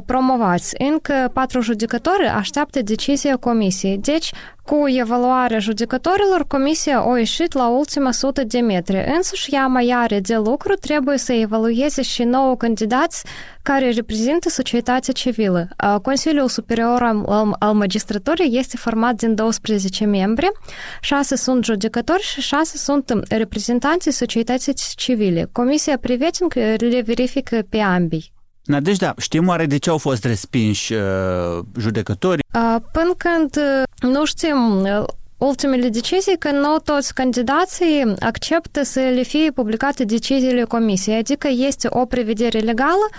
promovați. 0.06 0.76
Încă 0.92 1.30
4 1.34 1.62
judecători 1.62 2.28
așteaptă 2.28 2.82
decizia 2.82 3.36
comisiei. 3.36 3.98
Deci, 3.98 4.32
Cu 4.66 4.84
evaluarea 4.88 5.60
judecătorilor, 5.60 6.48
comisia 6.48 7.00
a 7.00 7.18
ieșit 7.18 7.54
la 7.54 7.68
ultima 7.68 8.12
sută 8.12 8.44
de 8.44 8.60
metri. 8.60 9.04
Însuși, 9.16 9.56
ea 9.56 9.68
mai 9.68 9.92
are 9.96 10.20
de 10.20 10.36
lucru, 10.36 10.74
trebuie 10.74 11.18
să 11.18 11.34
evalueze 11.34 12.02
și 12.02 12.24
nouă 12.24 12.56
candidați 12.56 13.24
care 13.62 13.90
reprezintă 13.90 14.50
societatea 14.50 15.14
civilă. 15.14 15.68
Consiliul 16.02 16.48
Superior 16.48 17.02
al, 17.02 17.54
al 17.60 17.74
Magistraturii 17.74 18.58
este 18.58 18.78
format 18.78 19.16
din 19.16 19.36
12 19.36 20.06
membri, 20.06 20.52
6 21.02 21.36
sunt 21.36 21.64
judecători 21.64 22.22
și 22.22 22.42
6 22.42 22.78
sunt 22.78 23.14
reprezentanții 23.30 24.12
societății 24.12 24.74
civile. 24.96 25.50
Comisia 25.52 25.98
Privetin 25.98 26.48
le 26.78 27.02
verifică 27.06 27.62
pe 27.70 27.78
ambii. 27.78 28.34
Nadejda, 28.66 29.14
știm 29.18 29.48
oare 29.48 29.66
de 29.66 29.78
ce 29.78 29.90
au 29.90 29.98
fost 29.98 30.24
respinși 30.24 30.94
uh, 30.94 31.00
judecătorii? 31.80 32.44
Uh, 32.54 32.76
până 32.92 33.14
când 33.18 33.58
uh, 33.58 34.10
nu 34.10 34.26
știm 34.26 34.82
uh, 34.82 35.04
ultimele 35.38 35.90
decizii, 35.90 36.38
că 36.38 36.52
nu 36.52 36.78
toți 36.78 37.14
candidații 37.14 38.14
acceptă 38.20 38.84
să 38.84 39.00
le 39.00 39.22
fie 39.22 39.52
publicate 39.52 40.04
deciziile 40.04 40.64
comisiei, 40.64 41.18
adică 41.18 41.48
este 41.52 41.88
o 41.92 42.06
prevedere 42.06 42.60
legală 42.60 43.10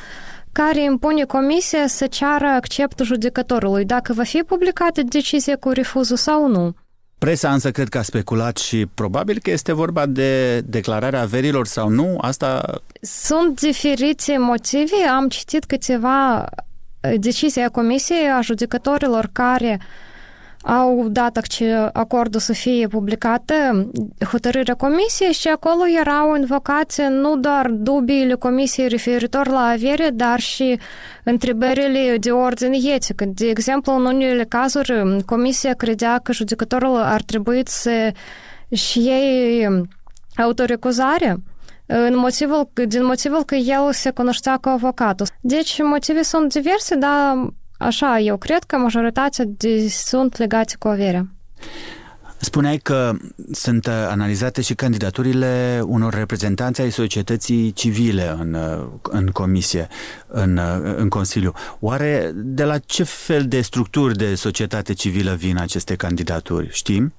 care 0.52 0.82
impune 0.82 1.24
comisia 1.24 1.86
să 1.86 2.06
ceară 2.06 2.46
acceptul 2.46 3.04
judecătorului, 3.04 3.84
dacă 3.84 4.12
va 4.12 4.22
fi 4.22 4.42
publicată 4.46 5.02
decizia 5.02 5.56
cu 5.56 5.68
refuzul 5.68 6.16
sau 6.16 6.48
nu. 6.48 6.74
Presa 7.22 7.52
însă 7.52 7.70
cred 7.70 7.88
că 7.88 7.98
a 7.98 8.02
speculat 8.02 8.56
și 8.56 8.86
probabil 8.94 9.38
că 9.42 9.50
este 9.50 9.72
vorba 9.72 10.06
de 10.06 10.60
declararea 10.60 11.20
averilor 11.20 11.66
sau 11.66 11.88
nu, 11.88 12.18
asta... 12.20 12.80
Sunt 13.00 13.60
diferite 13.60 14.38
motive. 14.38 14.96
Am 15.10 15.28
citit 15.28 15.64
câteva 15.64 16.48
decizii 17.16 17.62
a 17.62 17.68
comisiei 17.68 18.30
a 18.36 18.40
judecătorilor 18.40 19.28
care 19.32 19.78
uh, 19.80 20.11
au 20.62 21.08
dat 21.08 21.40
acordul 21.92 22.40
să 22.40 22.52
fie 22.52 22.86
publicată 22.86 23.90
hotărârea 24.30 24.74
comisiei 24.74 25.32
și 25.32 25.48
acolo 25.48 25.82
erau 26.00 26.36
invocate 26.36 27.08
nu 27.08 27.36
doar 27.36 27.70
dubiile 27.70 28.34
comisiei 28.34 28.88
referitor 28.88 29.48
la 29.48 29.60
avere, 29.60 30.10
dar 30.12 30.40
și 30.40 30.78
întrebările 31.24 32.16
de 32.20 32.30
ordine 32.30 32.76
etică. 32.94 33.24
De 33.24 33.48
exemplu, 33.48 33.92
în 33.92 34.04
unele 34.04 34.44
cazuri, 34.44 35.22
comisia 35.26 35.74
credea 35.74 36.18
că 36.22 36.32
judecătorul 36.32 36.96
ar 36.96 37.22
trebui 37.22 37.62
să 37.64 38.12
și 38.74 38.98
ei 38.98 39.68
autorecuzare 40.36 41.36
în 41.86 42.16
motivul, 42.16 42.70
din 42.86 43.04
motivul 43.04 43.44
că 43.44 43.54
el 43.54 43.92
se 43.92 44.10
cunoștea 44.10 44.56
cu 44.56 44.68
avocatul. 44.68 45.26
Deci 45.40 45.82
motive 45.82 46.22
sunt 46.22 46.52
diverse, 46.52 46.94
dar 46.94 47.52
Așa, 47.82 48.18
eu 48.18 48.36
cred 48.36 48.64
că 48.64 48.76
majoritatea 48.76 49.44
de, 49.48 49.88
sunt 49.88 50.36
legate 50.36 50.74
cu 50.78 50.88
averea. 50.88 51.26
Spuneai 52.38 52.76
că 52.76 53.12
sunt 53.52 53.86
uh, 53.86 53.92
analizate 53.92 54.60
și 54.60 54.74
candidaturile 54.74 55.80
unor 55.86 56.14
reprezentanți 56.14 56.80
ai 56.80 56.90
societății 56.90 57.72
civile 57.72 58.34
în, 58.38 58.54
uh, 58.54 58.86
în 59.02 59.26
comisie, 59.26 59.88
în, 60.26 60.56
uh, 60.56 60.94
în 60.96 61.08
Consiliu. 61.08 61.52
Oare 61.80 62.30
de 62.34 62.64
la 62.64 62.78
ce 62.78 63.02
fel 63.02 63.44
de 63.48 63.60
structuri 63.60 64.16
de 64.16 64.34
societate 64.34 64.92
civilă 64.92 65.34
vin 65.34 65.58
aceste 65.58 65.94
candidaturi? 65.94 66.68
Știm? 66.72 67.12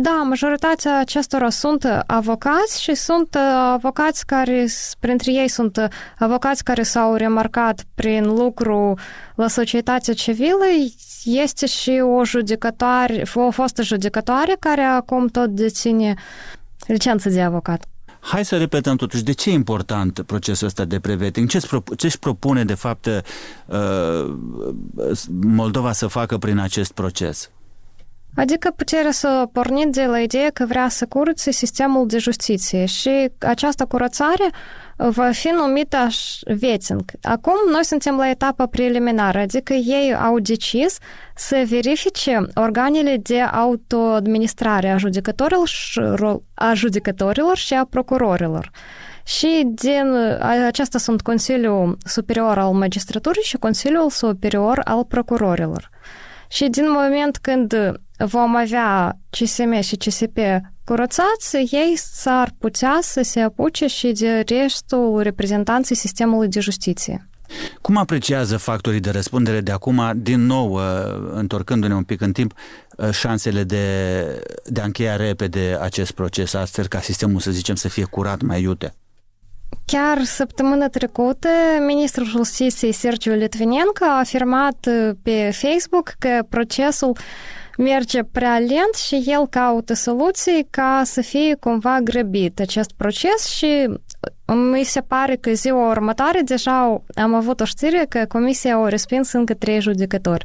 Da, 0.00 0.10
majoritatea 0.10 0.98
acestora 0.98 1.50
sunt 1.50 1.86
avocați 2.06 2.82
și 2.82 2.94
sunt 2.94 3.36
avocați 3.72 4.26
care, 4.26 4.66
printre 5.00 5.32
ei 5.32 5.48
sunt 5.48 5.88
avocați 6.18 6.64
care 6.64 6.82
s-au 6.82 7.14
remarcat 7.14 7.84
prin 7.94 8.24
lucru 8.24 8.98
la 9.34 9.48
societatea 9.48 10.14
civilă. 10.14 10.64
Este 11.24 11.66
și 11.66 11.90
o 12.02 12.24
judecătoare, 12.24 13.26
o 13.34 13.50
fostă 13.50 13.82
judecătoare 13.82 14.56
care 14.60 14.80
acum 14.82 15.26
tot 15.26 15.48
deține 15.48 16.14
licență 16.86 17.28
de 17.28 17.42
avocat. 17.42 17.84
Hai 18.20 18.44
să 18.44 18.56
repetăm 18.56 18.96
totuși, 18.96 19.22
de 19.22 19.32
ce 19.32 19.50
e 19.50 19.52
important 19.52 20.22
procesul 20.26 20.66
ăsta 20.66 20.84
de 20.84 21.00
prevetting? 21.00 21.48
Ce 21.48 22.06
își 22.06 22.18
propune, 22.18 22.64
de 22.64 22.74
fapt, 22.74 23.08
Moldova 25.40 25.92
să 25.92 26.06
facă 26.06 26.38
prin 26.38 26.58
acest 26.58 26.92
proces? 26.92 27.50
Adică 28.36 28.72
puterea 28.76 29.10
să 29.10 29.48
pornit 29.52 29.92
de 29.92 30.04
la 30.04 30.20
ideea 30.20 30.50
că 30.50 30.64
vrea 30.64 30.88
să 30.88 31.06
curățe 31.06 31.50
sistemul 31.50 32.06
de 32.06 32.18
justiție 32.18 32.84
și 32.84 33.30
această 33.38 33.84
curățare 33.84 34.50
va 34.96 35.30
fi 35.30 35.48
numită 35.48 36.06
vetting. 36.44 37.02
Acum 37.22 37.54
noi 37.70 37.84
suntem 37.84 38.16
la 38.16 38.28
etapa 38.28 38.66
preliminară, 38.66 39.38
adică 39.38 39.72
ei 39.72 40.14
au 40.14 40.38
decis 40.38 40.98
să 41.34 41.64
verifice 41.68 42.46
organele 42.54 43.16
de 43.16 43.40
autoadministrare 43.40 44.90
a 44.90 44.96
judecătorilor, 44.96 45.70
a 46.54 46.74
judecătorilor 46.74 47.56
și 47.56 47.74
a 47.74 47.84
procurorilor. 47.84 48.70
Și 49.26 49.62
din 49.66 50.14
aceasta 50.66 50.98
sunt 50.98 51.22
Consiliul 51.22 51.96
Superior 52.04 52.58
al 52.58 52.72
Magistraturii 52.72 53.42
și 53.42 53.56
Consiliul 53.56 54.10
Superior 54.10 54.80
al 54.84 55.04
Procurorilor. 55.04 55.90
Și 56.48 56.68
din 56.68 56.90
moment 56.90 57.36
când 57.36 57.94
vom 58.18 58.56
avea 58.56 59.18
CSM 59.30 59.80
și 59.80 59.96
CSP 59.96 60.38
curățați, 60.84 61.56
ei 61.56 61.94
s-ar 61.96 62.54
putea 62.58 62.98
să 63.02 63.22
se 63.22 63.40
apuce 63.40 63.86
și 63.86 64.12
de 64.12 64.42
restul 64.46 65.20
reprezentanței 65.22 65.96
sistemului 65.96 66.48
de 66.48 66.60
justiție. 66.60 67.28
Cum 67.80 67.96
apreciază 67.96 68.56
factorii 68.56 69.00
de 69.00 69.10
răspundere 69.10 69.60
de 69.60 69.70
acum, 69.70 70.12
din 70.16 70.46
nou, 70.46 70.72
uh, 70.72 70.80
întorcându-ne 71.32 71.94
un 71.94 72.02
pic 72.02 72.20
în 72.20 72.32
timp, 72.32 72.52
uh, 72.96 73.10
șansele 73.10 73.64
de, 73.64 73.86
de 74.64 74.80
a 74.80 74.84
încheia 74.84 75.16
repede 75.16 75.78
acest 75.80 76.10
proces, 76.10 76.54
astfel 76.54 76.86
ca 76.86 77.00
sistemul, 77.00 77.40
să 77.40 77.50
zicem, 77.50 77.74
să 77.74 77.88
fie 77.88 78.04
curat 78.04 78.42
mai 78.42 78.62
iute? 78.62 78.94
Chiar 79.84 80.24
săptămâna 80.24 80.88
trecută, 80.88 81.48
ministrul 81.86 82.26
justiției 82.26 82.92
Sergiu 82.92 83.32
Litvinenko 83.32 84.04
a 84.04 84.18
afirmat 84.18 84.86
uh, 84.88 85.10
pe 85.22 85.50
Facebook 85.52 86.14
că 86.18 86.38
procesul 86.48 87.16
merge 87.78 88.22
prea 88.22 88.58
lent 88.58 88.94
și 89.06 89.22
el 89.26 89.46
caută 89.48 89.94
soluții 89.94 90.66
ca 90.70 91.02
să 91.04 91.20
fie 91.20 91.56
cumva 91.60 92.00
grăbit 92.00 92.60
acest 92.60 92.90
proces 92.96 93.46
și 93.46 93.88
mi 94.46 94.82
se 94.84 95.00
pare 95.00 95.36
că 95.36 95.52
ziua 95.52 95.90
următoare 95.90 96.40
deja 96.40 97.02
am 97.14 97.34
avut 97.34 97.60
o 97.60 97.64
știre 97.64 98.06
că 98.08 98.24
comisia 98.28 98.76
a 98.76 98.88
respins 98.88 99.32
încă 99.32 99.54
trei 99.54 99.80
judecători. 99.80 100.44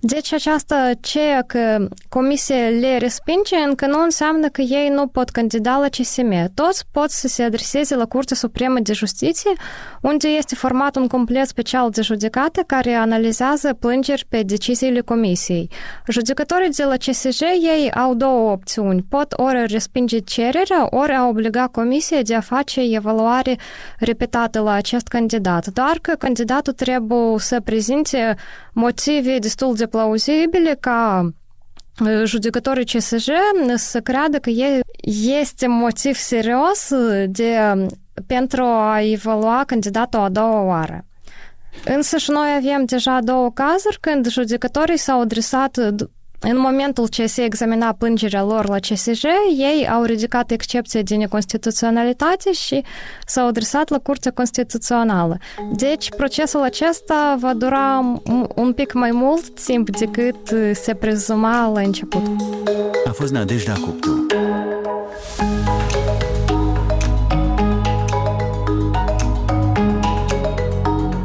Deci 0.00 0.32
această 0.32 0.74
ceea 1.00 1.42
că 1.42 1.88
comisia 2.08 2.68
le 2.68 2.96
respinge 2.98 3.56
încă 3.66 3.86
nu 3.86 4.02
înseamnă 4.02 4.48
că 4.48 4.60
ei 4.60 4.88
nu 4.88 5.06
pot 5.06 5.28
candida 5.28 5.76
la 5.76 5.88
CSM. 5.88 6.54
Toți 6.54 6.84
pot 6.90 7.10
să 7.10 7.28
se 7.28 7.42
adreseze 7.42 7.94
la 7.96 8.04
Curtea 8.04 8.36
Supremă 8.36 8.78
de 8.80 8.92
Justiție, 8.92 9.50
unde 10.02 10.28
este 10.28 10.54
format 10.54 10.96
un 10.96 11.06
complet 11.06 11.46
special 11.46 11.90
de 11.90 12.02
judecată 12.02 12.62
care 12.66 12.92
analizează 12.92 13.74
plângeri 13.74 14.24
pe 14.28 14.42
deciziile 14.42 15.00
comisiei. 15.00 15.70
Judecătorii 16.08 16.70
de 16.70 16.84
la 16.84 16.96
CSJ 16.96 17.40
ei 17.40 17.90
au 17.94 18.14
două 18.14 18.50
opțiuni. 18.50 19.04
Pot 19.08 19.32
ori 19.36 19.66
respinge 19.66 20.18
cererea, 20.18 20.86
ori 20.90 21.12
a 21.12 21.26
obliga 21.26 21.68
comisia 21.72 22.22
de 22.22 22.34
a 22.34 22.40
face 22.40 22.80
evaluare 22.94 23.56
repetată 23.98 24.60
la 24.60 24.72
acest 24.72 25.06
candidat. 25.06 25.66
Doar 25.66 25.98
că 26.02 26.14
candidatul 26.18 26.72
trebuie 26.72 27.38
să 27.38 27.60
prezinte 27.60 28.36
motive 28.72 29.38
destul 29.38 29.74
de 29.74 29.86
plauzibile 29.90 30.76
ca 30.80 31.30
judecătorii 32.24 32.84
CSJ 32.84 33.28
să 33.74 34.00
creadă 34.00 34.38
că 34.38 34.50
este 35.40 35.66
motiv 35.66 36.14
serios 36.16 36.90
de, 37.26 37.56
pentru 38.26 38.62
a 38.62 39.00
evalua 39.02 39.62
candidatul 39.66 40.20
a 40.20 40.28
doua 40.28 40.62
oară. 40.62 41.04
Însă 41.84 42.16
și 42.16 42.30
noi 42.30 42.48
avem 42.56 42.84
deja 42.84 43.20
două 43.20 43.50
cazuri 43.50 43.98
când 44.00 44.28
judecătorii 44.28 44.96
s-au 44.96 45.20
adresat 45.20 45.78
în 46.40 46.58
momentul 46.58 47.06
ce 47.06 47.26
se 47.26 47.42
examina 47.42 47.92
plângerea 47.92 48.42
lor 48.42 48.68
la 48.68 48.78
CSJ, 48.78 49.22
ei 49.58 49.88
au 49.88 50.02
ridicat 50.02 50.50
excepția 50.50 51.02
de 51.02 51.14
neconstituționalitate 51.14 52.52
și 52.52 52.84
s-au 53.26 53.46
adresat 53.46 53.88
la 53.88 53.98
Curtea 53.98 54.30
Constituțională. 54.30 55.38
Deci, 55.72 56.08
procesul 56.16 56.62
acesta 56.62 57.36
va 57.40 57.54
dura 57.54 58.14
un 58.54 58.72
pic 58.72 58.92
mai 58.92 59.10
mult 59.10 59.64
timp 59.64 59.90
decât 59.90 60.54
se 60.72 60.94
prezuma 60.94 61.68
la 61.74 61.80
început. 61.80 62.22
A 63.06 63.10
fost 63.10 63.32
Nadejda 63.32 63.72
Cuptu. 63.72 64.26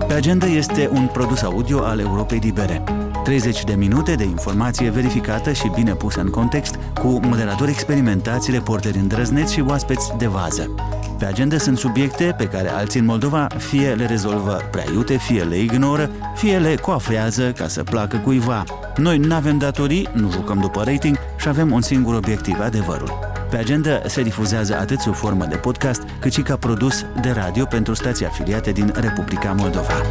Pe 0.07 0.13
agenda 0.13 0.45
este 0.45 0.89
un 0.93 1.07
produs 1.07 1.41
audio 1.41 1.79
al 1.83 1.99
Europei 1.99 2.39
Libere. 2.43 3.02
30 3.23 3.63
de 3.63 3.73
minute 3.73 4.15
de 4.15 4.23
informație 4.23 4.89
verificată 4.89 5.51
și 5.51 5.71
bine 5.75 5.93
pusă 5.93 6.19
în 6.19 6.29
context, 6.29 6.75
cu 6.93 7.07
moderatori 7.07 7.71
experimentați, 7.71 8.51
reporteri 8.51 8.97
îndrăzneți 8.97 9.53
și 9.53 9.63
oaspeți 9.67 10.11
de 10.17 10.27
vază. 10.27 10.69
Pe 11.17 11.25
agenda 11.25 11.57
sunt 11.57 11.77
subiecte 11.77 12.35
pe 12.37 12.45
care 12.45 12.69
alții 12.69 12.99
în 12.99 13.05
Moldova 13.05 13.47
fie 13.57 13.93
le 13.93 14.05
rezolvă 14.05 14.61
prea 14.71 14.83
iute, 14.93 15.17
fie 15.17 15.43
le 15.43 15.57
ignoră, 15.57 16.09
fie 16.35 16.57
le 16.57 16.75
coafrează 16.75 17.51
ca 17.51 17.67
să 17.67 17.83
placă 17.83 18.17
cuiva. 18.17 18.63
Noi 18.95 19.17
nu 19.17 19.35
avem 19.35 19.57
datorii, 19.57 20.07
nu 20.13 20.31
jucăm 20.31 20.59
după 20.59 20.83
rating 20.83 21.17
și 21.37 21.47
avem 21.47 21.71
un 21.71 21.81
singur 21.81 22.15
obiectiv, 22.15 22.59
adevărul. 22.59 23.19
Pe 23.49 23.57
agenda 23.57 24.01
se 24.05 24.21
difuzează 24.21 24.77
atât 24.79 24.99
sub 24.99 25.13
formă 25.15 25.45
de 25.45 25.55
podcast, 25.55 26.01
cât 26.19 26.33
și 26.33 26.41
ca 26.41 26.55
produs 26.55 27.05
de 27.21 27.29
radio 27.29 27.65
pentru 27.65 27.93
stații 27.93 28.25
afiliate 28.25 28.71
din 28.71 28.91
Republica 28.95 29.53
Moldova. 29.57 30.01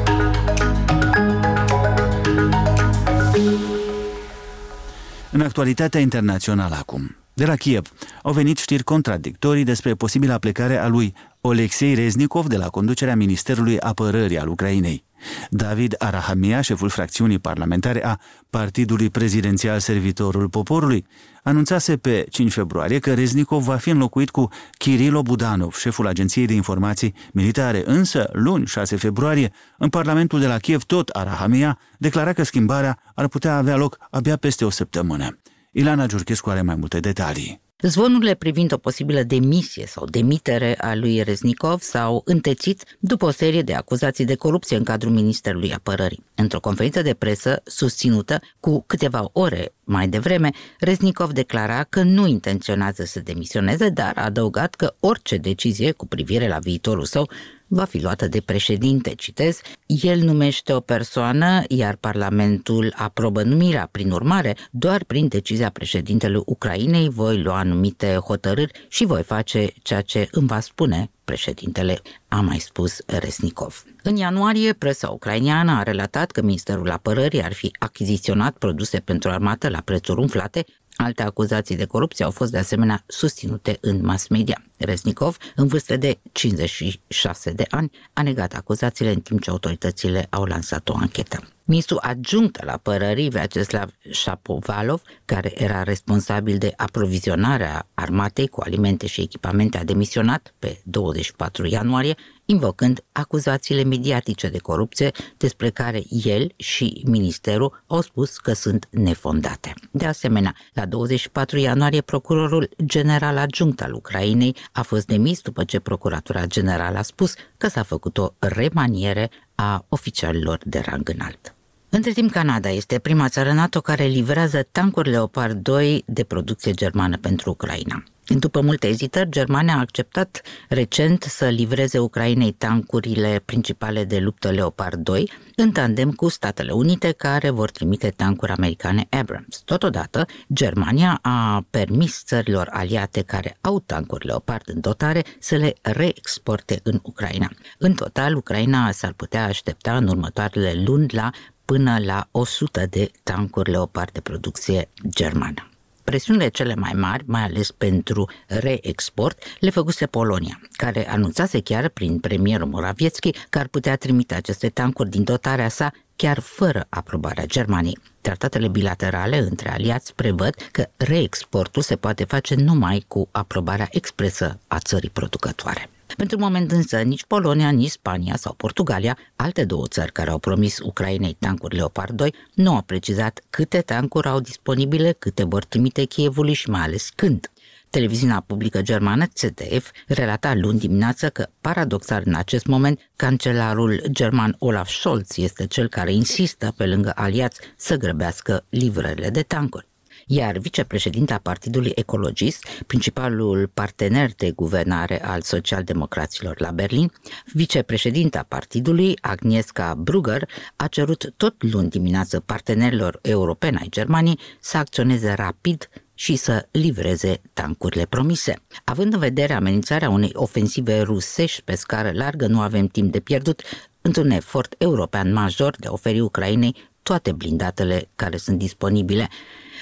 În 5.35 5.41
actualitatea 5.41 6.01
internațională 6.01 6.75
acum, 6.75 7.17
de 7.35 7.45
la 7.45 7.57
Kiev 7.57 7.93
au 8.23 8.33
venit 8.33 8.59
știri 8.59 8.83
contradictorii 8.83 9.65
despre 9.65 9.95
posibila 9.95 10.39
plecare 10.39 10.77
a 10.77 10.87
lui 10.89 11.15
Olexei 11.41 11.95
Reznikov 11.95 12.47
de 12.47 12.57
la 12.57 12.69
conducerea 12.69 13.17
Ministerului 13.17 13.81
Apărării 13.81 14.39
al 14.39 14.49
Ucrainei. 14.49 15.05
David 15.51 15.95
Arahamia, 15.99 16.61
șeful 16.61 16.89
fracțiunii 16.89 17.39
parlamentare 17.39 18.05
a 18.05 18.19
Partidului 18.51 19.11
Prezidențial 19.11 19.79
Servitorul 19.79 20.49
Poporului, 20.49 21.07
anunțase 21.43 21.97
pe 21.97 22.27
5 22.31 22.53
februarie 22.53 22.99
că 22.99 23.15
Reznikov 23.15 23.63
va 23.63 23.77
fi 23.77 23.91
înlocuit 23.91 24.31
cu 24.31 24.49
Kirilo 24.79 25.23
Budanov, 25.23 25.75
șeful 25.75 26.07
Agenției 26.07 26.47
de 26.47 26.53
Informații 26.53 27.15
Militare. 27.33 27.83
Însă, 27.87 28.29
luni, 28.33 28.67
6 28.67 28.97
februarie, 28.97 29.53
în 29.79 29.89
Parlamentul 29.89 30.41
de 30.41 30.47
la 30.47 30.59
Kiev, 30.59 30.83
tot 30.83 31.09
Arahamia 31.09 31.79
declara 31.99 32.33
că 32.33 32.43
schimbarea 32.43 32.99
ar 33.15 33.29
putea 33.29 33.57
avea 33.57 33.77
loc 33.77 33.97
abia 34.11 34.37
peste 34.37 34.65
o 34.65 34.71
săptămână. 34.71 35.39
Ilana 35.73 36.07
Giurchescu 36.07 36.51
are 36.51 36.63
mai 36.63 36.75
multe 36.75 37.01
detalii. 37.01 37.62
Zvonurile 37.83 38.35
privind 38.35 38.73
o 38.73 38.77
posibilă 38.77 39.23
demisie 39.23 39.87
sau 39.87 40.05
demitere 40.05 40.75
a 40.79 40.95
lui 40.95 41.23
Reznikov 41.23 41.81
s-au 41.81 42.23
întețit 42.25 42.85
după 42.99 43.25
o 43.25 43.31
serie 43.31 43.63
de 43.63 43.75
acuzații 43.75 44.25
de 44.25 44.35
corupție 44.35 44.77
în 44.77 44.85
cadrul 44.85 45.13
Ministerului 45.13 45.73
Apărării. 45.73 46.25
Într-o 46.35 46.61
conferință 46.61 47.03
de 47.03 47.15
presă 47.15 47.61
susținută 47.65 48.41
cu 48.61 48.85
câteva 48.87 49.29
ore 49.33 49.73
mai 49.85 50.09
devreme, 50.09 50.51
Reznikov 50.79 51.33
declara 51.33 51.85
că 51.85 52.03
nu 52.03 52.27
intenționează 52.27 53.05
să 53.05 53.21
demisioneze, 53.21 53.89
dar 53.89 54.13
a 54.17 54.25
adăugat 54.25 54.75
că 54.75 54.95
orice 55.01 55.37
decizie 55.37 55.93
cu 55.93 56.07
privire 56.07 56.49
la 56.49 56.59
viitorul 56.59 57.05
său 57.05 57.29
va 57.75 57.85
fi 57.85 58.03
luată 58.03 58.29
de 58.29 58.41
președinte, 58.41 59.15
citez, 59.15 59.61
el 59.87 60.19
numește 60.21 60.73
o 60.73 60.81
persoană, 60.81 61.63
iar 61.69 61.97
Parlamentul 61.97 62.93
aprobă 62.97 63.43
numirea. 63.43 63.89
Prin 63.91 64.11
urmare, 64.11 64.57
doar 64.71 65.05
prin 65.05 65.29
decizia 65.29 65.71
președintelui 65.71 66.43
Ucrainei 66.47 67.09
voi 67.09 67.43
lua 67.43 67.59
anumite 67.59 68.15
hotărâri 68.15 68.87
și 68.89 69.05
voi 69.05 69.23
face 69.23 69.73
ceea 69.83 70.01
ce 70.01 70.29
îmi 70.31 70.47
va 70.47 70.61
spune 70.61 71.11
președintele, 71.25 72.01
a 72.29 72.41
mai 72.41 72.59
spus 72.59 72.99
Resnikov. 73.07 73.85
În 74.03 74.17
ianuarie, 74.17 74.73
presa 74.73 75.09
ucraineană 75.09 75.73
a 75.73 75.83
relatat 75.83 76.31
că 76.31 76.43
Ministerul 76.43 76.91
Apărării 76.91 77.43
ar 77.43 77.53
fi 77.53 77.77
achiziționat 77.79 78.57
produse 78.57 78.99
pentru 78.99 79.31
armată 79.31 79.69
la 79.69 79.81
prețuri 79.85 80.21
umflate, 80.21 80.65
Alte 81.03 81.23
acuzații 81.23 81.77
de 81.77 81.85
corupție 81.85 82.25
au 82.25 82.31
fost 82.31 82.51
de 82.51 82.59
asemenea 82.59 83.05
susținute 83.07 83.79
în 83.81 84.05
mass 84.05 84.29
media. 84.29 84.63
Resnikov, 84.79 85.37
în 85.57 85.67
vârstă 85.67 85.97
de 85.97 86.19
56 86.33 87.51
de 87.51 87.65
ani, 87.71 87.91
a 88.13 88.23
negat 88.23 88.55
acuzațiile 88.55 89.13
în 89.13 89.21
timp 89.21 89.43
ce 89.43 89.51
autoritățile 89.51 90.27
au 90.31 90.45
lansat 90.45 90.89
o 90.89 90.95
anchetă. 90.97 91.41
Ministrul 91.65 91.99
adjunct 92.03 92.57
al 92.57 92.69
apărării, 92.69 93.29
Vyacheslav 93.29 93.91
Shapovalov, 94.11 95.03
care 95.25 95.63
era 95.63 95.83
responsabil 95.83 96.59
de 96.59 96.73
aprovizionarea 96.77 97.89
armatei 97.95 98.49
cu 98.49 98.61
alimente 98.61 99.07
și 99.07 99.21
echipamente, 99.21 99.79
a 99.79 99.85
demisionat 99.85 100.55
pe 100.59 100.81
24 100.85 101.67
ianuarie, 101.67 102.15
invocând 102.53 103.05
acuzațiile 103.13 103.85
mediatice 103.85 104.49
de 104.49 104.59
corupție 104.59 105.11
despre 105.37 105.71
care 105.71 106.03
el 106.09 106.53
și 106.57 107.03
ministerul 107.07 107.85
au 107.87 108.01
spus 108.01 108.39
că 108.39 108.53
sunt 108.53 108.89
nefondate. 108.91 109.75
De 109.91 110.07
asemenea, 110.07 110.55
la 110.73 110.87
24 110.87 111.59
ianuarie, 111.59 112.01
procurorul 112.01 112.69
general 112.85 113.37
adjunct 113.37 113.83
al 113.83 113.93
Ucrainei 113.93 114.57
a 114.73 114.83
fost 114.83 115.07
demis 115.07 115.41
după 115.41 115.65
ce 115.65 115.79
Procuratura 115.79 116.47
Generală 116.47 116.99
a 116.99 117.03
spus 117.03 117.35
că 117.57 117.69
s-a 117.69 117.83
făcut 117.83 118.19
o 118.19 118.33
remaniere 118.39 119.31
a 119.55 119.85
oficialilor 119.89 120.59
de 120.65 120.83
rang 120.87 121.09
înalt. 121.09 121.55
Între 121.89 122.11
timp, 122.11 122.31
Canada 122.31 122.69
este 122.69 122.99
prima 122.99 123.29
țară 123.29 123.53
NATO 123.53 123.81
care 123.81 124.05
livrează 124.05 124.67
tancuri 124.73 125.11
Leopard 125.11 125.63
2 125.63 126.03
de 126.07 126.25
producție 126.25 126.73
germană 126.73 127.17
pentru 127.17 127.51
Ucraina. 127.51 128.03
După 128.27 128.61
multe 128.61 128.87
ezitări, 128.87 129.31
Germania 129.31 129.75
a 129.75 129.79
acceptat 129.79 130.43
recent 130.69 131.23
să 131.23 131.49
livreze 131.49 131.99
Ucrainei 131.99 132.53
tancurile 132.53 133.43
principale 133.45 134.05
de 134.05 134.19
luptă 134.19 134.51
Leopard 134.51 135.01
2, 135.01 135.31
în 135.57 135.71
tandem 135.71 136.11
cu 136.13 136.29
Statele 136.29 136.73
Unite, 136.73 137.13
care 137.13 137.51
vor 137.51 137.71
trimite 137.71 138.09
tancuri 138.09 138.53
americane 138.53 139.07
Abrams. 139.11 139.63
Totodată, 139.65 140.27
Germania 140.53 141.19
a 141.23 141.65
permis 141.71 142.23
țărilor 142.25 142.69
aliate 142.71 143.23
care 143.23 143.57
au 143.61 143.81
tancuri 143.81 144.27
Leopard 144.27 144.63
în 144.67 144.81
dotare 144.81 145.25
să 145.39 145.57
le 145.57 145.75
reexporte 145.83 146.81
în 146.83 146.99
Ucraina. 147.03 147.51
În 147.79 147.93
total, 147.95 148.37
Ucraina 148.37 148.91
s-ar 148.91 149.13
putea 149.13 149.45
aștepta 149.45 149.97
în 149.97 150.09
următoarele 150.09 150.83
luni 150.85 151.07
la 151.11 151.31
până 151.65 151.99
la 151.99 152.29
100 152.31 152.87
de 152.91 153.11
tancuri 153.23 153.71
Leopard 153.71 154.11
de 154.13 154.21
producție 154.21 154.89
germană. 155.09 155.72
Presiunile 156.05 156.49
cele 156.49 156.75
mai 156.75 156.93
mari, 156.93 157.25
mai 157.27 157.43
ales 157.43 157.71
pentru 157.71 158.31
reexport, 158.47 159.43
le 159.61 159.71
făcuse 159.71 160.07
Polonia, 160.07 160.61
care 160.73 161.11
anunțase 161.11 161.61
chiar 161.61 161.89
prin 161.89 162.19
premierul 162.19 162.67
Morawiecki 162.67 163.31
că 163.51 163.59
ar 163.59 163.67
putea 163.67 163.97
trimite 163.97 164.35
aceste 164.35 164.69
tancuri 164.69 165.11
din 165.11 165.25
dotarea 165.25 165.69
sa 165.69 165.93
chiar 166.17 166.39
fără 166.39 166.87
aprobarea 166.89 167.47
Germaniei. 167.47 167.99
Tratatele 168.21 168.69
bilaterale 168.69 169.39
între 169.39 169.71
aliați 169.71 170.15
prevăd 170.15 170.55
că 170.73 170.87
reexportul 170.97 171.83
se 171.83 171.97
poate 171.97 172.25
face 172.25 172.55
numai 172.55 173.05
cu 173.09 173.29
aprobarea 173.31 173.89
expresă 173.91 174.59
a 174.67 174.79
țării 174.79 175.11
producătoare. 175.11 175.91
Pentru 176.17 176.39
moment 176.39 176.71
însă 176.71 177.01
nici 177.01 177.25
Polonia, 177.25 177.71
nici 177.71 177.91
Spania 177.91 178.37
sau 178.37 178.53
Portugalia, 178.53 179.19
alte 179.37 179.65
două 179.65 179.87
țări 179.89 180.13
care 180.13 180.31
au 180.31 180.39
promis 180.39 180.79
Ucrainei 180.79 181.37
tancuri 181.39 181.77
Leopard 181.77 182.17
2, 182.17 182.35
nu 182.55 182.75
au 182.75 182.83
precizat 182.83 183.41
câte 183.51 183.81
tancuri 183.81 184.29
au 184.29 184.41
disponibile, 184.41 185.13
câte 185.13 185.45
vor 185.45 185.65
trimite 185.65 186.05
Chievului 186.05 186.53
și 186.53 186.71
mai 186.71 186.81
ales 186.81 187.11
când. 187.15 187.51
Televiziunea 187.91 188.45
publică 188.47 188.83
germană 188.83 189.27
ZDF 189.35 189.91
relata 190.07 190.55
luni 190.55 190.79
dimineață 190.79 191.29
că, 191.29 191.49
paradoxal 191.61 192.23
în 192.25 192.35
acest 192.35 192.67
moment, 192.67 193.11
cancelarul 193.17 194.03
german 194.11 194.57
Olaf 194.59 194.89
Scholz 194.89 195.39
este 195.39 195.67
cel 195.67 195.89
care 195.89 196.13
insistă 196.13 196.75
pe 196.77 196.87
lângă 196.87 197.13
aliați 197.15 197.61
să 197.77 197.97
grăbească 197.97 198.65
livrările 198.69 199.31
de 199.31 199.43
tancuri 199.43 199.91
iar 200.27 200.59
vicepreședinta 200.59 201.41
Partidului 201.43 201.93
Ecologist, 201.95 202.67
principalul 202.87 203.71
partener 203.75 204.31
de 204.37 204.51
guvernare 204.51 205.25
al 205.25 205.41
socialdemocraților 205.41 206.61
la 206.61 206.71
Berlin, 206.71 207.13
vicepreședinta 207.53 208.45
partidului, 208.49 209.19
Agnieszka 209.21 209.95
Brugger, 209.95 210.49
a 210.77 210.87
cerut 210.87 211.33
tot 211.37 211.73
luni 211.73 211.89
dimineață 211.89 212.41
partenerilor 212.41 213.19
europeni 213.23 213.79
ai 213.79 213.89
Germaniei 213.91 214.39
să 214.61 214.77
acționeze 214.77 215.33
rapid 215.33 215.89
și 216.15 216.37
să 216.37 216.69
livreze 216.71 217.41
tancurile 217.53 218.05
promise. 218.05 218.55
Având 218.85 219.13
în 219.13 219.19
vedere 219.19 219.53
amenințarea 219.53 220.11
unei 220.11 220.31
ofensive 220.35 221.01
rusești 221.01 221.63
pe 221.63 221.75
scară 221.75 222.11
largă, 222.15 222.47
nu 222.47 222.61
avem 222.61 222.87
timp 222.87 223.13
de 223.13 223.21
pierdut 223.21 223.63
într-un 224.01 224.31
efort 224.31 224.75
european 224.79 225.33
major 225.33 225.77
de 225.79 225.87
a 225.87 225.93
oferi 225.93 226.21
Ucrainei 226.21 226.91
toate 227.03 227.33
blindatele 227.33 228.09
care 228.17 228.37
sunt 228.37 228.59
disponibile. 228.59 229.29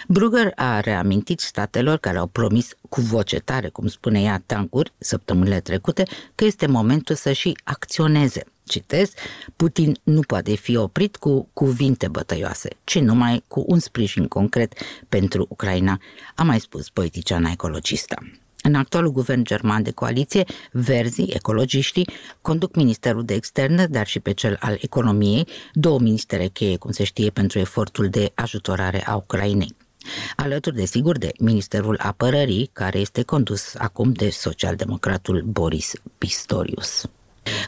Brugger 0.09 0.53
a 0.55 0.81
reamintit 0.81 1.41
statelor 1.41 1.99
care 1.99 2.19
au 2.19 2.27
promis 2.27 2.69
cu 2.89 3.01
voce 3.01 3.39
tare, 3.39 3.69
cum 3.69 3.87
spune 3.87 4.23
ea, 4.23 4.43
tancuri 4.47 4.93
săptămânile 4.99 5.61
trecute, 5.61 6.03
că 6.35 6.45
este 6.45 6.67
momentul 6.67 7.15
să 7.15 7.33
și 7.33 7.59
acționeze. 7.65 8.45
Citez, 8.65 9.13
Putin 9.57 9.97
nu 10.03 10.21
poate 10.21 10.55
fi 10.55 10.77
oprit 10.77 11.17
cu 11.17 11.49
cuvinte 11.53 12.09
bătăioase, 12.09 12.69
ci 12.85 12.99
numai 12.99 13.45
cu 13.49 13.65
un 13.67 13.79
sprijin 13.79 14.27
concret 14.27 14.73
pentru 15.09 15.47
Ucraina, 15.49 16.01
a 16.35 16.43
mai 16.43 16.61
spus 16.61 16.89
politiciana 16.89 17.51
ecologistă. 17.51 18.17
În 18.63 18.75
actualul 18.75 19.13
guvern 19.13 19.45
german 19.45 19.83
de 19.83 19.91
coaliție, 19.91 20.45
verzii, 20.73 21.33
ecologiștii, 21.35 22.09
conduc 22.41 22.75
Ministerul 22.77 23.25
de 23.25 23.35
Externe, 23.35 23.87
dar 23.87 24.07
și 24.07 24.21
pe 24.21 24.33
cel 24.33 24.57
al 24.61 24.79
Economiei, 24.81 25.47
două 25.73 25.99
ministere 25.99 26.47
cheie, 26.47 26.77
cum 26.77 26.91
se 26.91 27.05
știe, 27.05 27.31
pentru 27.31 27.59
efortul 27.59 28.09
de 28.09 28.33
ajutorare 28.35 29.07
a 29.07 29.17
Ucrainei 29.17 29.75
alături 30.37 30.77
de 30.77 30.85
sigur 30.85 31.19
de 31.19 31.33
Ministerul 31.39 31.97
Apărării, 32.03 32.71
care 32.73 32.99
este 32.99 33.23
condus 33.23 33.75
acum 33.75 34.13
de 34.13 34.31
socialdemocratul 34.31 35.43
Boris 35.43 35.93
Pistorius. 36.19 37.05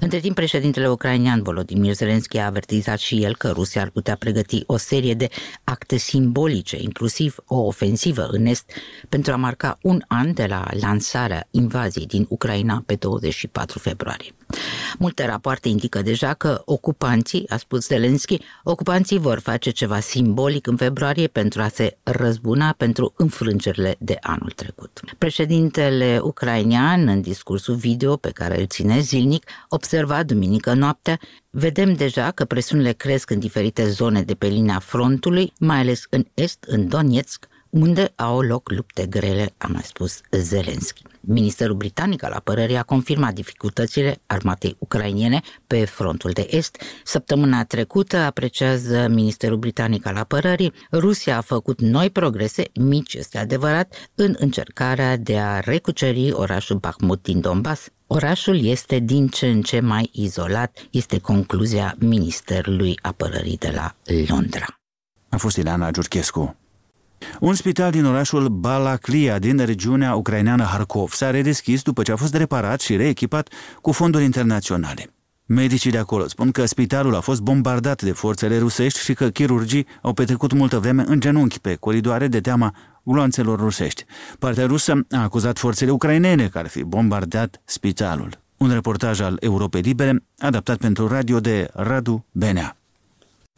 Între 0.01 0.19
timp, 0.19 0.35
președintele 0.35 0.89
ucrainean 0.89 1.43
Volodymyr 1.43 1.95
Zelensky 1.95 2.39
a 2.39 2.47
avertizat 2.47 2.99
și 2.99 3.23
el 3.23 3.37
că 3.37 3.51
Rusia 3.51 3.81
ar 3.81 3.91
putea 3.91 4.17
pregăti 4.17 4.63
o 4.67 4.77
serie 4.77 5.15
de 5.15 5.29
acte 5.65 5.97
simbolice, 5.97 6.77
inclusiv 6.81 7.37
o 7.47 7.57
ofensivă 7.57 8.29
în 8.31 8.47
est, 8.47 8.71
pentru 9.09 9.33
a 9.33 9.37
marca 9.37 9.79
un 9.83 10.03
an 10.09 10.35
de 10.35 10.47
la 10.47 10.67
lansarea 10.81 11.47
invaziei 11.51 12.07
din 12.07 12.27
Ucraina 12.29 12.83
pe 12.87 12.95
24 12.95 13.79
februarie. 13.79 14.35
Multe 14.99 15.27
rapoarte 15.27 15.69
indică 15.69 16.03
deja 16.03 16.35
că 16.35 16.63
ocupanții, 16.65 17.49
a 17.49 17.57
spus 17.57 17.87
Zelensky, 17.87 18.39
ocupanții 18.65 19.19
vor 19.19 19.39
face 19.39 19.71
ceva 19.71 20.01
simbolic 20.01 20.67
în 20.67 20.77
februarie 20.77 21.27
pentru 21.27 21.63
a 21.63 21.69
se 21.69 21.97
răzbuna 22.03 22.75
pentru 22.77 23.13
înfrângerile 23.17 23.97
de 23.99 24.17
anul 24.21 24.51
trecut. 24.51 25.01
Președintele 25.19 26.21
ucrainean, 26.23 27.09
în 27.09 27.21
discursul 27.21 27.75
video 27.75 28.17
pe 28.17 28.31
care 28.31 28.61
îl 28.61 28.67
ține 28.67 29.01
zilnic, 29.01 29.45
observa 29.69 30.23
duminică 30.23 30.73
noaptea, 30.73 31.19
vedem 31.51 31.93
deja 31.93 32.31
că 32.31 32.45
presiunile 32.45 32.93
cresc 32.93 33.31
în 33.31 33.39
diferite 33.39 33.89
zone 33.89 34.23
de 34.23 34.35
pe 34.35 34.47
linia 34.47 34.79
frontului, 34.79 35.53
mai 35.59 35.79
ales 35.79 36.07
în 36.11 36.25
est, 36.35 36.65
în 36.69 36.89
Donetsk, 36.89 37.47
unde 37.73 38.13
au 38.17 38.41
loc 38.41 38.71
lupte 38.71 39.07
grele, 39.07 39.55
a 39.59 39.67
mai 39.67 39.83
spus 39.83 40.21
Zelensky. 40.31 41.03
Ministerul 41.21 41.77
britanic 41.77 42.23
al 42.23 42.33
apărării 42.33 42.77
a 42.77 42.83
confirmat 42.83 43.35
dificultățile 43.35 44.21
armatei 44.27 44.77
ucrainiene 44.79 45.41
pe 45.67 45.85
frontul 45.85 46.31
de 46.31 46.47
est. 46.51 46.83
Săptămâna 47.05 47.65
trecută, 47.65 48.17
apreciază 48.17 49.09
Ministerul 49.09 49.57
britanic 49.57 50.07
al 50.07 50.17
apărării, 50.17 50.73
Rusia 50.93 51.37
a 51.37 51.41
făcut 51.41 51.81
noi 51.81 52.11
progrese, 52.11 52.65
mici 52.75 53.15
este 53.15 53.39
adevărat, 53.39 54.11
în 54.15 54.35
încercarea 54.39 55.17
de 55.17 55.39
a 55.39 55.61
recuceri 55.61 56.33
orașul 56.33 56.77
Bakhmut 56.77 57.23
din 57.23 57.41
Donbass. 57.41 57.89
Orașul 58.07 58.65
este 58.65 58.99
din 58.99 59.29
ce 59.29 59.47
în 59.47 59.63
ce 59.63 59.81
mai 59.81 60.11
izolat, 60.13 60.87
este 60.91 61.19
concluzia 61.19 61.95
Ministerului 61.99 62.99
Apărării 63.03 63.57
de 63.57 63.73
la 63.75 63.95
Londra. 64.27 64.67
A 65.29 65.37
fost 65.37 65.57
Ileana 65.57 65.91
Giurchescu. 65.91 66.57
Un 67.41 67.55
spital 67.55 67.91
din 67.91 68.05
orașul 68.05 68.49
Balaklia, 68.49 69.39
din 69.39 69.65
regiunea 69.65 70.15
ucraineană 70.15 70.65
Harkov, 70.65 71.13
s-a 71.13 71.31
redeschis 71.31 71.83
după 71.83 72.03
ce 72.03 72.13
a 72.13 72.17
fost 72.17 72.35
reparat 72.35 72.81
și 72.81 72.97
reechipat 72.97 73.49
cu 73.81 73.93
fonduri 73.93 74.25
internaționale. 74.25 75.11
Medicii 75.47 75.91
de 75.91 75.99
acolo 75.99 76.29
spun 76.29 76.51
că 76.51 76.67
spitalul 76.67 77.15
a 77.15 77.21
fost 77.21 77.41
bombardat 77.41 78.03
de 78.03 78.13
forțele 78.13 78.59
rusești 78.59 79.01
și 79.01 79.15
că 79.15 79.29
chirurgii 79.29 79.87
au 80.03 80.13
petrecut 80.13 80.53
multă 80.53 80.79
vreme 80.79 81.05
în 81.07 81.21
genunchi 81.21 81.61
pe 81.61 81.75
coridoare 81.75 82.29
de 82.29 82.41
teama 82.41 82.75
gloanțelor 83.03 83.59
rusești. 83.59 84.05
Partea 84.39 84.67
rusă 84.67 85.07
a 85.11 85.23
acuzat 85.23 85.59
forțele 85.59 85.91
ucrainene 85.91 86.49
că 86.49 86.59
ar 86.59 86.67
fi 86.67 86.83
bombardat 86.83 87.61
spitalul. 87.65 88.41
Un 88.57 88.71
reportaj 88.73 89.21
al 89.21 89.37
Europei 89.41 89.81
Libere, 89.81 90.25
adaptat 90.39 90.77
pentru 90.77 91.09
radio 91.09 91.41
de 91.41 91.71
Radu 91.73 92.25
Benea. 92.33 92.77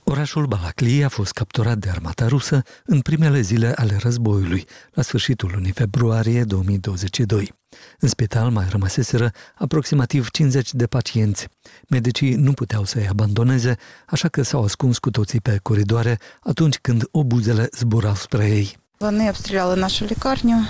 Orașul 0.06 0.46
Balaclie 0.46 1.04
a 1.04 1.08
fost 1.08 1.32
capturat 1.32 1.78
de 1.78 1.90
armata 1.90 2.26
rusă 2.26 2.62
în 2.84 3.00
primele 3.00 3.40
zile 3.40 3.72
ale 3.74 3.96
războiului, 3.96 4.64
la 4.92 5.02
sfârșitul 5.02 5.50
lunii 5.54 5.72
februarie 5.72 6.44
2022. 6.44 7.52
În 7.98 8.08
spital 8.08 8.50
mai 8.50 8.66
rămăseseră 8.70 9.30
aproximativ 9.54 10.30
50 10.30 10.74
de 10.74 10.86
pacienți. 10.86 11.48
Medicii 11.88 12.34
nu 12.34 12.52
puteau 12.52 12.84
să-i 12.84 13.08
abandoneze, 13.08 13.76
așa 14.06 14.28
că 14.28 14.42
s-au 14.42 14.64
ascuns 14.64 14.98
cu 14.98 15.10
toții 15.10 15.40
pe 15.40 15.58
coridoare 15.62 16.18
atunci 16.40 16.78
când 16.78 17.08
obuzele 17.10 17.68
zburau 17.72 18.14
spre 18.14 18.48
ei. 18.48 18.83
Вони 19.03 19.29
обстріляли 19.29 19.75
нашу 19.75 20.05
лікарню 20.05 20.65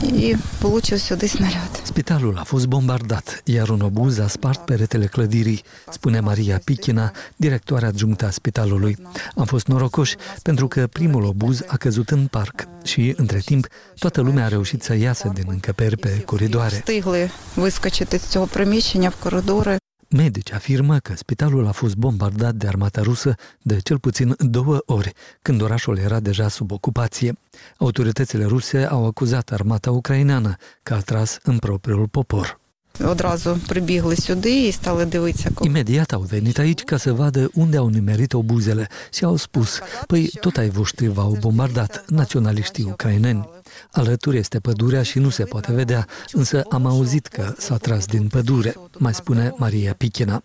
і 0.00 0.36
влучив 0.60 1.00
сюди 1.00 1.28
снаряд. 1.28 1.70
Spitalul 1.94 2.38
a 2.38 2.44
fost 2.44 2.66
bombardat, 2.66 3.42
iar 3.44 3.70
un 3.70 3.82
obuz 3.82 4.18
a 4.18 4.28
spart 4.28 4.60
peretele 4.66 5.06
clădirii, 5.06 5.62
spune 5.90 6.20
Maria 6.20 6.60
Pichina, 6.64 7.12
directoarea 7.36 7.88
adjunctă 7.88 8.26
a 8.26 8.30
spitalului. 8.30 8.96
Am 9.36 9.44
fost 9.44 9.66
norocoși 9.66 10.16
pentru 10.42 10.68
că 10.68 10.86
primul 10.86 11.24
obuz 11.24 11.62
a 11.66 11.76
căzut 11.76 12.10
în 12.10 12.26
parc 12.26 12.68
și, 12.84 13.14
între 13.16 13.38
timp, 13.38 13.66
toată 13.98 14.20
lumea 14.20 14.44
a 14.44 14.48
reușit 14.48 14.82
să 14.82 14.94
iasă 14.94 15.30
din 15.34 15.44
încăperi 15.48 15.96
pe 15.96 16.22
coridoare. 16.26 16.76
Встигли 16.76 17.30
вискочити 17.56 18.18
з 18.18 18.22
цього 18.22 18.46
приміщення 18.46 19.08
в 19.10 19.16
коридори. 19.16 19.78
Medici 20.08 20.52
afirmă 20.52 20.98
că 20.98 21.12
spitalul 21.16 21.66
a 21.66 21.70
fost 21.72 21.94
bombardat 21.96 22.54
de 22.54 22.66
armata 22.66 23.02
rusă 23.02 23.34
de 23.62 23.78
cel 23.78 23.98
puțin 23.98 24.34
două 24.38 24.82
ori, 24.86 25.12
când 25.42 25.60
orașul 25.62 25.98
era 25.98 26.20
deja 26.20 26.48
sub 26.48 26.70
ocupație. 26.70 27.32
Autoritățile 27.78 28.44
ruse 28.44 28.84
au 28.84 29.06
acuzat 29.06 29.50
armata 29.50 29.90
ucraineană 29.90 30.56
că 30.82 30.94
a 30.94 30.98
tras 31.00 31.38
în 31.42 31.58
propriul 31.58 32.08
popor. 32.08 32.62
Одразу 33.04 33.58
прибігли 33.66 34.14
сюди 34.16 34.66
і 34.68 34.72
стали 34.72 35.04
дивитися. 35.04 35.50
коли- 35.54 35.66
Imediat 35.68 36.12
au 36.12 36.20
venit 36.20 36.58
aici 36.58 36.82
ca 36.82 36.96
să 36.96 37.12
vadă 37.12 37.50
unde 37.54 37.76
au 37.76 37.88
nimerit 37.88 38.32
obuzele 38.32 38.88
și 39.12 39.24
au 39.24 39.36
spus, 39.36 39.78
păi 40.06 40.30
tot 40.40 40.56
ai 40.56 40.68
voștri 40.68 41.06
v-au 41.06 41.36
bombardat, 41.40 42.04
naționaliștii 42.08 42.84
ucraineni. 42.84 43.48
Alături 43.91 44.37
este 44.37 44.59
pădurea 44.59 45.03
și 45.03 45.19
nu 45.19 45.29
se 45.29 45.43
poate 45.43 45.73
vedea, 45.73 46.07
însă 46.31 46.63
am 46.69 46.85
auzit 46.85 47.27
că 47.27 47.53
s-a 47.57 47.77
tras 47.77 48.05
din 48.05 48.27
pădure, 48.27 48.75
mai 48.97 49.13
spune 49.13 49.53
Maria 49.57 49.93
Pichina. 49.93 50.43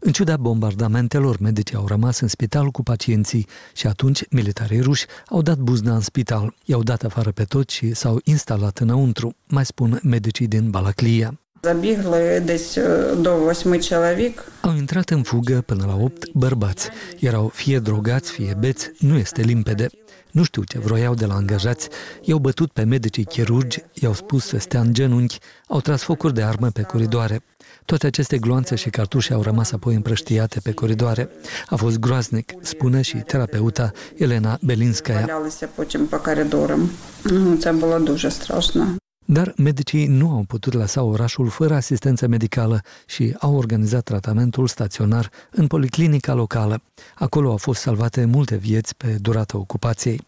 În 0.00 0.12
ciuda 0.12 0.36
bombardamentelor, 0.36 1.38
medicii 1.38 1.76
au 1.76 1.86
rămas 1.86 2.20
în 2.20 2.28
spital 2.28 2.70
cu 2.70 2.82
pacienții 2.82 3.46
și 3.74 3.86
atunci 3.86 4.24
militarii 4.30 4.80
ruși 4.80 5.06
au 5.28 5.42
dat 5.42 5.58
buzna 5.58 5.94
în 5.94 6.00
spital, 6.00 6.54
i-au 6.64 6.82
dat 6.82 7.02
afară 7.02 7.30
pe 7.30 7.44
toți 7.44 7.74
și 7.74 7.94
s-au 7.94 8.20
instalat 8.24 8.78
înăuntru, 8.78 9.34
mai 9.46 9.64
spun 9.64 10.00
medicii 10.02 10.46
din 10.46 10.70
Balaclia. 10.70 11.38
Забігли 11.63 12.39
десь 12.39 12.77
е, 12.77 13.15
до 13.15 13.37
восьми 13.37 13.79
чоловік. 13.79 14.43
Au 14.61 14.75
intrat 14.75 15.09
în 15.09 15.23
fugă 15.23 15.63
până 15.65 15.85
la 15.87 15.95
opt 15.95 16.31
bărbați. 16.33 16.89
Erau 17.19 17.51
fie 17.53 17.79
drogați, 17.79 18.31
fie 18.31 18.55
beți, 18.59 18.91
nu 18.99 19.17
este 19.17 19.41
limpede. 19.41 19.87
Nu 20.31 20.43
știu 20.43 20.63
ce 20.63 20.79
vroiau 20.79 21.13
de 21.13 21.25
la 21.25 21.33
angajați, 21.33 21.89
i-au 22.21 22.39
bătut 22.39 22.71
pe 22.71 22.83
medicii 22.83 23.25
chirurgi, 23.25 23.83
i-au 23.93 24.13
spus 24.13 24.45
să 24.45 24.57
stea 24.59 24.79
în 24.79 24.93
genunchi, 24.93 25.37
au 25.67 25.81
tras 25.81 26.01
focuri 26.01 26.33
de 26.33 26.41
armă 26.41 26.69
pe 26.69 26.81
coridoare. 26.81 27.43
Toate 27.85 28.07
aceste 28.07 28.37
gloanțe 28.37 28.75
și 28.75 28.89
cartușe 28.89 29.33
au 29.33 29.41
rămas 29.41 29.71
apoi 29.71 29.95
împrăștiate 29.95 30.59
pe 30.63 30.71
coridoare. 30.71 31.29
A 31.69 31.75
fost 31.75 31.99
groaznic, 31.99 32.53
spune 32.61 33.01
și 33.01 33.17
terapeuta 33.17 33.91
Elena 34.17 34.57
Belinskaya. 34.61 35.25
Валялися 35.25 35.67
потім 35.75 36.07
по 36.07 36.19
коридорам. 36.19 36.89
Ну, 37.23 37.57
Це 37.57 37.71
було 37.73 37.99
дуже 37.99 38.31
страшно. 38.31 38.97
Dar 39.28 39.52
medicii 39.56 40.06
nu 40.06 40.30
au 40.30 40.44
putut 40.48 40.72
lăsa 40.72 41.02
orașul 41.02 41.48
fără 41.48 41.74
asistență 41.74 42.26
medicală 42.26 42.80
și 43.06 43.36
au 43.38 43.54
organizat 43.56 44.02
tratamentul 44.02 44.66
staționar 44.66 45.30
în 45.50 45.66
policlinica 45.66 46.34
locală. 46.34 46.82
Acolo 47.14 47.50
au 47.50 47.56
fost 47.56 47.80
salvate 47.80 48.24
multe 48.24 48.56
vieți 48.56 48.96
pe 48.96 49.16
durata 49.20 49.58
ocupației. 49.58 50.20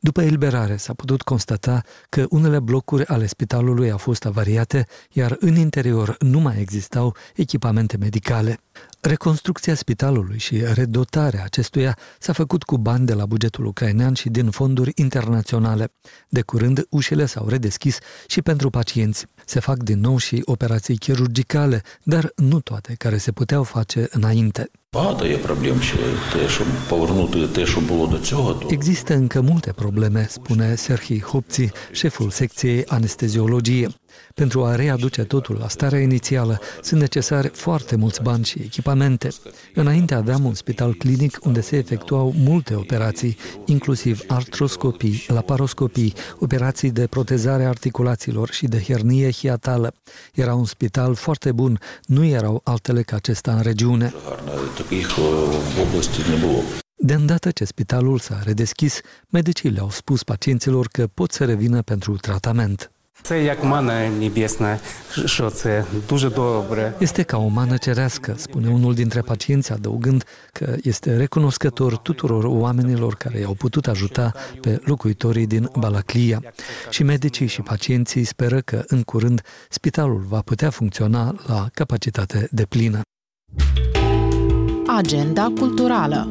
După 0.00 0.22
eliberare 0.22 0.76
s-a 0.76 0.94
putut 0.94 1.22
constata 1.22 1.82
că 2.08 2.26
unele 2.28 2.60
blocuri 2.60 3.06
ale 3.06 3.26
spitalului 3.26 3.90
au 3.90 3.98
fost 3.98 4.24
avariate, 4.24 4.86
iar 5.12 5.36
în 5.40 5.56
interior 5.56 6.16
nu 6.18 6.38
mai 6.38 6.60
existau 6.60 7.16
echipamente 7.34 7.96
medicale. 7.96 8.60
Reconstrucția 9.00 9.74
spitalului 9.74 10.38
și 10.38 10.64
redotarea 10.74 11.44
acestuia 11.44 11.98
s-a 12.18 12.32
făcut 12.32 12.62
cu 12.62 12.78
bani 12.78 13.06
de 13.06 13.14
la 13.14 13.26
bugetul 13.26 13.64
ucrainean 13.64 14.14
și 14.14 14.28
din 14.28 14.50
fonduri 14.50 14.92
internaționale. 14.94 15.92
De 16.28 16.42
curând, 16.42 16.86
ușile 16.90 17.26
s-au 17.26 17.48
redeschis 17.48 17.98
și 18.26 18.42
pentru 18.42 18.70
pacienți. 18.70 19.26
Se 19.44 19.60
fac 19.60 19.76
din 19.76 20.00
nou 20.00 20.16
și 20.16 20.42
operații 20.44 20.96
chirurgicale, 20.96 21.82
dar 22.02 22.32
nu 22.36 22.60
toate 22.60 22.94
care 22.94 23.16
se 23.16 23.32
puteau 23.32 23.62
face 23.62 24.08
înainte. 24.10 24.70
Багато 24.93 25.25
є 25.25 25.37
проблем 25.37 25.81
ще 25.81 25.97
те, 26.33 26.49
щоб 26.49 26.67
повернути 26.89 27.47
те, 27.47 27.65
що 27.65 27.79
було 27.81 28.07
до 28.07 28.19
цього, 28.19 28.53
то 28.53 28.67
Există 28.71 29.13
încă 29.13 29.41
multe 29.41 29.73
probleme, 29.73 30.27
spune 30.29 30.75
Serhii 30.75 31.21
Hopți, 31.21 31.71
șeful 31.91 32.29
secției 32.29 32.85
anesteziologie. 32.87 33.87
Pentru 34.34 34.64
a 34.64 34.74
readuce 34.74 35.22
totul 35.22 35.56
la 35.60 35.68
starea 35.68 36.00
inițială, 36.00 36.60
sunt 36.82 37.00
necesare 37.00 37.48
foarte 37.48 37.96
mulți 37.96 38.22
bani 38.22 38.44
și 38.44 38.60
echipamente. 38.62 39.28
Înainte 39.74 40.14
aveam 40.14 40.44
un 40.44 40.54
spital 40.54 40.94
clinic 40.94 41.38
unde 41.44 41.60
se 41.60 41.76
efectuau 41.76 42.34
multe 42.36 42.74
operații, 42.74 43.36
inclusiv 43.64 44.20
artroscopii, 44.26 45.24
laparoscopii, 45.28 46.14
operații 46.38 46.90
de 46.90 47.06
protezare 47.06 47.64
articulațiilor 47.64 48.50
și 48.50 48.66
de 48.66 48.82
hernie 48.82 49.30
hiatală. 49.30 49.94
Era 50.34 50.54
un 50.54 50.64
spital 50.64 51.14
foarte 51.14 51.52
bun, 51.52 51.80
nu 52.06 52.24
erau 52.24 52.60
altele 52.64 53.02
ca 53.02 53.16
acesta 53.16 53.52
în 53.52 53.60
regiune. 53.60 54.14
De 56.98 57.14
îndată 57.14 57.50
ce 57.50 57.64
spitalul 57.64 58.18
s-a 58.18 58.40
redeschis, 58.44 59.00
medicii 59.28 59.70
le-au 59.70 59.90
spus 59.90 60.22
pacienților 60.22 60.88
că 60.88 61.06
pot 61.06 61.32
să 61.32 61.44
revină 61.44 61.82
pentru 61.82 62.16
tratament. 62.16 62.90
Це 63.23 63.43
як 63.43 63.63
мана 63.63 64.09
небесна, 64.09 64.79
що 65.25 65.49
це 65.49 65.85
дуже 66.09 66.29
добре. 66.29 66.93
Este 67.01 67.23
ca 67.23 67.37
o 67.37 67.47
mană 67.47 67.77
cerească, 67.77 68.33
spune 68.37 68.69
unul 68.69 68.93
dintre 68.93 69.21
pacienți, 69.21 69.71
adăugând 69.71 70.23
că 70.53 70.75
este 70.83 71.17
recunoscător 71.17 71.97
tuturor 71.97 72.43
oamenilor 72.43 73.15
care 73.15 73.39
i-au 73.39 73.53
putut 73.53 73.87
ajuta 73.87 74.33
pe 74.61 74.81
locuitorii 74.83 75.47
din 75.47 75.69
Balaclia. 75.77 76.41
Și 76.89 77.03
medicii 77.03 77.47
și 77.47 77.61
pacienții 77.61 78.23
speră 78.23 78.59
că 78.59 78.83
în 78.87 79.01
curând 79.01 79.41
spitalul 79.69 80.25
va 80.27 80.41
putea 80.41 80.69
funcționa 80.69 81.35
la 81.47 81.67
capacitate 81.73 82.47
deplină. 82.51 83.01
Agenda 84.97 85.51
culturală 85.59 86.27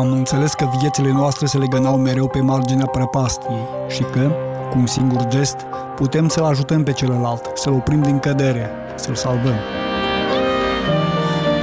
Am 0.00 0.12
înțeles 0.12 0.52
că 0.52 0.68
viețile 0.78 1.12
noastre 1.12 1.46
se 1.46 1.58
legănau 1.58 1.96
mereu 1.96 2.28
pe 2.28 2.40
marginea 2.40 2.86
prăpastiei 2.86 3.68
și 3.88 4.02
că, 4.02 4.30
cu 4.70 4.78
un 4.78 4.86
singur 4.86 5.26
gest, 5.28 5.56
putem 5.96 6.28
să-l 6.28 6.44
ajutăm 6.44 6.82
pe 6.82 6.92
celălalt, 6.92 7.50
să-l 7.54 7.72
oprim 7.72 8.02
din 8.02 8.18
cădere, 8.18 8.70
să-l 8.94 9.14
salvăm. 9.14 9.54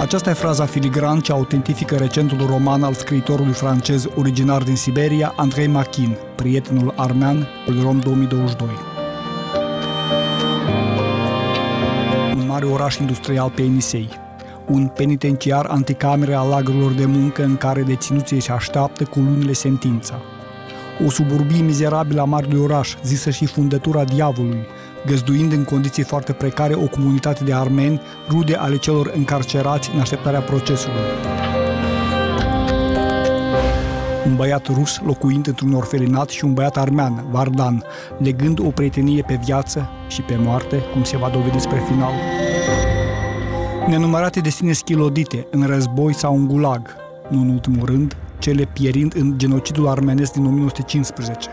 Aceasta 0.02 0.30
e 0.30 0.34
fraza 0.34 0.66
filigran 0.66 1.20
ce 1.20 1.32
autentifică 1.32 1.96
recentul 1.96 2.46
roman 2.46 2.84
al 2.84 2.94
scriitorului 2.94 3.54
francez 3.54 4.08
originar 4.16 4.64
din 4.64 4.76
Siberia, 4.76 5.34
Andrei 5.36 5.68
Machin, 5.68 6.18
prietenul 6.36 6.94
armean, 6.96 7.48
Rom 7.84 8.00
2022. 8.00 8.68
Un 12.36 12.48
mare 12.48 12.66
oraș 12.66 12.98
industrial 12.98 13.50
pe 13.50 13.62
Enisei, 13.62 14.10
un 14.68 14.88
penitenciar 14.88 15.66
anticamere 15.66 16.34
al 16.34 16.50
lagărilor 16.50 16.92
de 16.92 17.06
muncă 17.06 17.44
în 17.44 17.58
care 17.58 17.82
deținuții 17.82 18.36
își 18.36 18.52
așteaptă 18.52 19.04
cu 19.04 19.20
lunile 19.20 19.54
sentința. 19.54 20.22
O 21.06 21.10
suburbie 21.10 21.62
mizerabilă 21.62 22.22
a 22.22 22.24
marului 22.24 22.60
oraș, 22.60 22.96
zisă 23.04 23.30
și 23.30 23.46
fundătura 23.46 24.04
diavolului, 24.04 24.66
găzduind 25.06 25.52
în 25.52 25.64
condiții 25.64 26.04
foarte 26.04 26.34
precare 26.34 26.74
o 26.74 26.88
comunitate 26.88 27.44
de 27.44 27.54
armeni, 27.54 28.02
rude 28.30 28.56
ale 28.56 28.78
celor 28.78 29.12
încarcerați 29.16 29.92
în 29.94 30.00
așteptarea 30.00 30.42
procesului. 30.42 31.02
Un 34.26 34.36
băiat 34.36 34.68
rus 34.68 35.00
locuind 35.06 35.48
într-un 35.48 35.74
orfelinat 35.74 36.30
și 36.30 36.46
un 36.46 36.54
băiat 36.54 36.78
armean, 36.78 37.26
Vardan, 37.32 37.84
legând 38.18 38.60
o 38.60 38.70
prietenie 38.70 39.24
pe 39.28 39.40
viață 39.44 39.90
și 40.08 40.22
pe 40.22 40.36
moarte, 40.36 40.78
cum 40.94 41.04
se 41.04 41.18
va 41.18 41.30
dovedi 41.30 41.60
spre 41.60 41.84
final. 41.90 42.12
Nenumărate 43.88 44.40
destine 44.40 44.72
schilodite 44.72 45.48
în 45.52 45.64
război 45.64 46.14
sau 46.14 46.36
în 46.36 46.48
gulag, 46.48 46.96
nu 47.30 47.42
în 47.42 47.50
ultimul 47.50 47.86
rând, 47.86 48.18
cele 48.40 48.64
pierind 48.74 49.16
în 49.16 49.38
genocidul 49.38 49.88
armenesc 49.88 50.32
din 50.34 50.46
1915. 50.46 51.50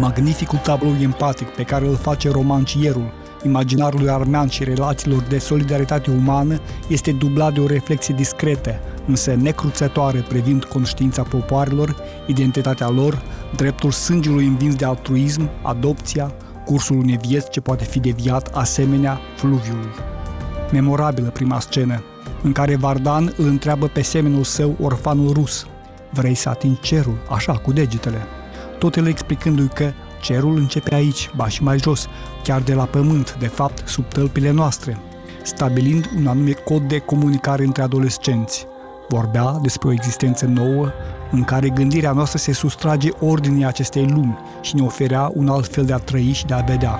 Magnificul 0.00 0.58
tablou 0.58 0.94
empatic 1.00 1.48
pe 1.48 1.62
care 1.62 1.86
îl 1.86 1.96
face 1.96 2.30
romancierul, 2.30 3.12
imaginarului 3.44 4.08
armean 4.08 4.48
și 4.48 4.64
relațiilor 4.64 5.22
de 5.22 5.38
solidaritate 5.38 6.10
umană 6.10 6.60
este 6.88 7.12
dublat 7.12 7.54
de 7.54 7.60
o 7.60 7.66
reflexie 7.66 8.14
discretă, 8.14 8.80
însă 9.06 9.34
necruțătoare 9.34 10.24
privind 10.28 10.64
conștiința 10.64 11.22
popoarelor, 11.22 11.96
identitatea 12.26 12.88
lor, 12.88 13.22
dreptul 13.56 13.90
sângelui 13.90 14.46
învins 14.46 14.74
de 14.74 14.84
altruism, 14.84 15.50
adopția, 15.62 16.34
cursul 16.64 16.98
unei 16.98 17.18
vieți 17.26 17.50
ce 17.50 17.60
poate 17.60 17.84
fi 17.84 18.00
deviat 18.00 18.50
asemenea 18.54 19.20
fluviului. 19.36 20.15
Memorabilă 20.72 21.28
prima 21.28 21.60
scenă, 21.60 22.02
în 22.42 22.52
care 22.52 22.76
Vardan 22.76 23.32
îl 23.36 23.46
întreabă 23.46 23.86
pe 23.86 24.02
semenul 24.02 24.44
său, 24.44 24.76
orfanul 24.80 25.32
rus, 25.32 25.66
Vrei 26.10 26.34
să 26.34 26.48
atingi 26.48 26.80
cerul, 26.80 27.18
așa, 27.30 27.52
cu 27.52 27.72
degetele. 27.72 28.22
Tot 28.78 28.96
el 28.96 29.06
explicându-i 29.06 29.68
că 29.68 29.92
cerul 30.20 30.56
începe 30.56 30.94
aici, 30.94 31.30
ba 31.36 31.48
și 31.48 31.62
mai 31.62 31.78
jos, 31.78 32.08
chiar 32.42 32.60
de 32.60 32.74
la 32.74 32.84
pământ, 32.84 33.36
de 33.38 33.46
fapt, 33.46 33.88
sub 33.88 34.04
tălpile 34.04 34.50
noastre, 34.50 34.98
stabilind 35.42 36.10
un 36.18 36.26
anume 36.26 36.50
cod 36.50 36.82
de 36.82 36.98
comunicare 36.98 37.64
între 37.64 37.82
adolescenți. 37.82 38.66
Vorbea 39.08 39.58
despre 39.62 39.88
o 39.88 39.92
existență 39.92 40.46
nouă, 40.46 40.90
în 41.30 41.44
care 41.44 41.68
gândirea 41.68 42.12
noastră 42.12 42.38
se 42.38 42.52
sustrage 42.52 43.08
ordinii 43.20 43.64
acestei 43.64 44.06
lumi 44.06 44.38
și 44.60 44.74
ne 44.74 44.82
oferea 44.82 45.30
un 45.34 45.48
alt 45.48 45.72
fel 45.72 45.84
de 45.84 45.92
a 45.92 45.98
trăi 45.98 46.32
și 46.32 46.46
de 46.46 46.54
a 46.54 46.60
vedea 46.60 46.98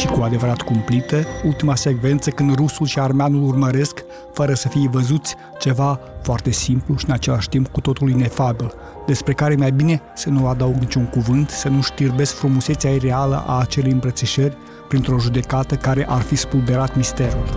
și 0.00 0.06
cu 0.06 0.22
adevărat 0.22 0.62
cumplită, 0.62 1.26
ultima 1.44 1.74
secvență 1.74 2.30
când 2.30 2.54
rusul 2.54 2.86
și 2.86 2.98
armeanul 2.98 3.48
urmăresc, 3.48 4.04
fără 4.32 4.54
să 4.54 4.68
fie 4.68 4.88
văzuți, 4.92 5.34
ceva 5.58 6.00
foarte 6.22 6.50
simplu 6.50 6.96
și 6.96 7.04
în 7.06 7.12
același 7.12 7.48
timp 7.48 7.68
cu 7.68 7.80
totul 7.80 8.10
inefabil, 8.10 8.72
despre 9.06 9.32
care 9.32 9.54
mai 9.54 9.70
bine 9.70 10.00
să 10.14 10.28
nu 10.28 10.46
adaug 10.46 10.74
niciun 10.74 11.04
cuvânt, 11.04 11.50
să 11.50 11.68
nu 11.68 11.82
știrbesc 11.82 12.34
frumusețea 12.34 12.90
reală 13.00 13.44
a 13.46 13.58
acelei 13.58 13.92
îmbrățișări 13.92 14.56
printr-o 14.88 15.18
judecată 15.18 15.74
care 15.74 16.06
ar 16.08 16.20
fi 16.20 16.36
spulberat 16.36 16.96
misterul. 16.96 17.48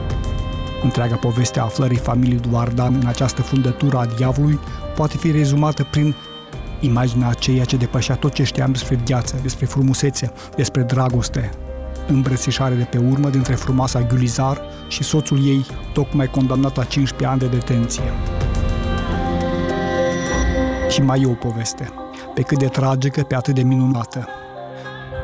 Întreaga 0.84 1.16
poveste 1.16 1.60
a 1.60 1.64
aflării 1.64 1.98
familiei 1.98 2.40
Duardan 2.40 2.98
în 3.02 3.08
această 3.08 3.42
fundătură 3.42 3.98
a 3.98 4.06
diavolului 4.06 4.60
poate 4.96 5.18
fi 5.18 5.32
rezumată 5.32 5.88
prin 5.92 6.16
imaginea 6.80 7.28
aceea 7.28 7.66
ce 7.66 7.78
depășea 7.78 8.16
tot 8.16 8.34
ce 8.34 8.44
știam 8.44 8.72
despre 8.72 9.00
viață, 9.04 9.40
despre 9.42 9.66
frumusețe, 9.66 10.32
despre 10.56 10.82
dragoste, 10.82 11.52
îmbrățișare 12.08 12.76
de 12.76 12.84
pe 12.84 12.98
urmă 12.98 13.30
dintre 13.30 13.54
frumoasa 13.54 14.02
Gulizar 14.02 14.62
și 14.88 15.04
soțul 15.04 15.46
ei, 15.46 15.66
tocmai 15.94 16.28
condamnat 16.28 16.76
la 16.76 16.84
15 16.84 17.28
ani 17.28 17.40
de 17.40 17.58
detenție. 17.58 18.14
Și 20.90 21.02
mai 21.02 21.22
e 21.22 21.26
o 21.26 21.34
poveste, 21.34 21.90
pe 22.34 22.42
cât 22.42 22.58
de 22.58 22.68
tragică, 22.68 23.22
pe 23.22 23.36
atât 23.36 23.56
de 23.56 23.62
minunată. 23.62 24.28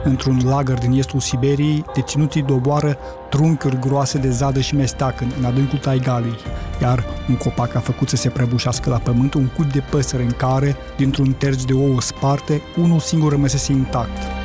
Într-un 0.03 0.39
lagăr 0.43 0.77
din 0.77 0.91
estul 0.91 1.19
Siberiei, 1.19 1.85
deținuții 1.93 2.41
doboară 2.41 2.97
trunchiuri 3.29 3.79
groase 3.79 4.17
de 4.17 4.29
zadă 4.29 4.59
și 4.59 4.75
mesteacăn 4.75 5.33
în 5.39 5.45
adâncul 5.45 5.77
taigalei, 5.77 6.35
iar 6.81 7.05
un 7.29 7.35
copac 7.35 7.75
a 7.75 7.79
făcut 7.79 8.09
să 8.09 8.15
se 8.15 8.29
prăbușească 8.29 8.89
la 8.89 8.97
pământ 8.97 9.33
un 9.33 9.47
cut 9.47 9.71
de 9.71 9.83
păsări 9.89 10.23
în 10.23 10.31
care, 10.31 10.75
dintr-un 10.97 11.31
terț 11.31 11.63
de 11.63 11.73
ouă 11.73 12.01
sparte, 12.01 12.61
unul 12.77 12.99
singur 12.99 13.31
rămăsese 13.31 13.71
intact. 13.71 14.38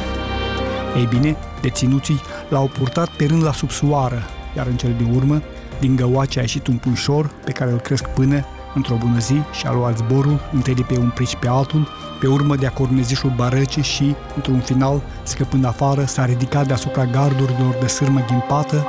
Ei 0.96 1.07
bine, 1.07 1.37
deținuții 1.61 2.20
l-au 2.48 2.70
purtat 2.78 3.09
pe 3.09 3.24
rând 3.24 3.42
la 3.42 3.52
subsoară, 3.52 4.22
iar 4.57 4.66
în 4.66 4.76
cel 4.76 4.94
din 4.96 5.14
urmă, 5.14 5.42
din 5.80 5.96
găoace 5.96 6.38
a 6.38 6.42
ieșit 6.42 6.66
un 6.66 6.76
puișor 6.76 7.30
pe 7.44 7.52
care 7.52 7.70
îl 7.70 7.78
cresc 7.78 8.09
până, 8.09 8.44
într-o 8.74 8.94
bună 8.94 9.18
zi, 9.18 9.40
și-a 9.52 9.72
luat 9.72 9.96
zborul, 9.96 10.40
întâi 10.52 10.74
de 10.74 10.83
pe 10.83 10.98
un 10.98 11.11
prici 11.14 11.37
pe 11.37 11.48
altul, 11.48 11.88
pe 12.20 12.26
urmă 12.26 12.57
de-a 12.57 12.70
cornezișul 12.70 13.33
barăcii 13.37 13.83
și, 13.83 14.14
într-un 14.37 14.59
final, 14.59 15.02
scăpând 15.22 15.64
afară, 15.64 16.04
s-a 16.04 16.24
ridicat 16.24 16.66
deasupra 16.66 17.04
gardurilor 17.04 17.76
de 17.80 17.87
sârmă 17.87 18.24
ghimpată, 18.26 18.87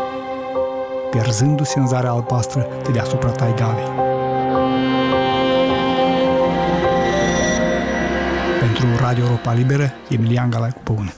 pierzându-se 1.11 1.79
în 1.79 1.87
zarea 1.87 2.11
albastră 2.11 2.67
de 2.83 2.91
deasupra 2.91 3.29
taigalei. 3.29 3.89
Pentru 8.59 8.85
Radio 8.99 9.23
Europa 9.23 9.53
Liberă, 9.53 9.91
Emilian 10.09 10.49
Galai 10.49 10.69
cu 10.69 10.81
Păună. 10.83 11.11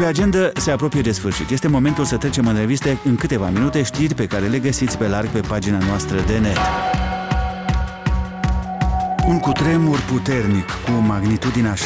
Pe 0.00 0.06
agenda 0.06 0.50
se 0.54 0.70
apropie 0.70 1.00
de 1.00 1.12
sfârșit. 1.12 1.50
Este 1.50 1.68
momentul 1.68 2.04
să 2.04 2.16
trecem 2.16 2.46
în 2.46 2.56
reviste 2.56 2.98
în 3.04 3.16
câteva 3.16 3.48
minute 3.48 3.82
știri 3.82 4.14
pe 4.14 4.26
care 4.26 4.46
le 4.46 4.58
găsiți 4.58 4.98
pe 4.98 5.08
larg 5.08 5.28
pe 5.28 5.40
pagina 5.40 5.78
noastră 5.78 6.20
de 6.26 6.38
net. 6.38 6.56
Un 9.26 9.38
cutremur 9.38 10.00
puternic 10.00 10.64
cu 10.64 10.90
magnitudinea 10.90 11.74
7,8 11.74 11.80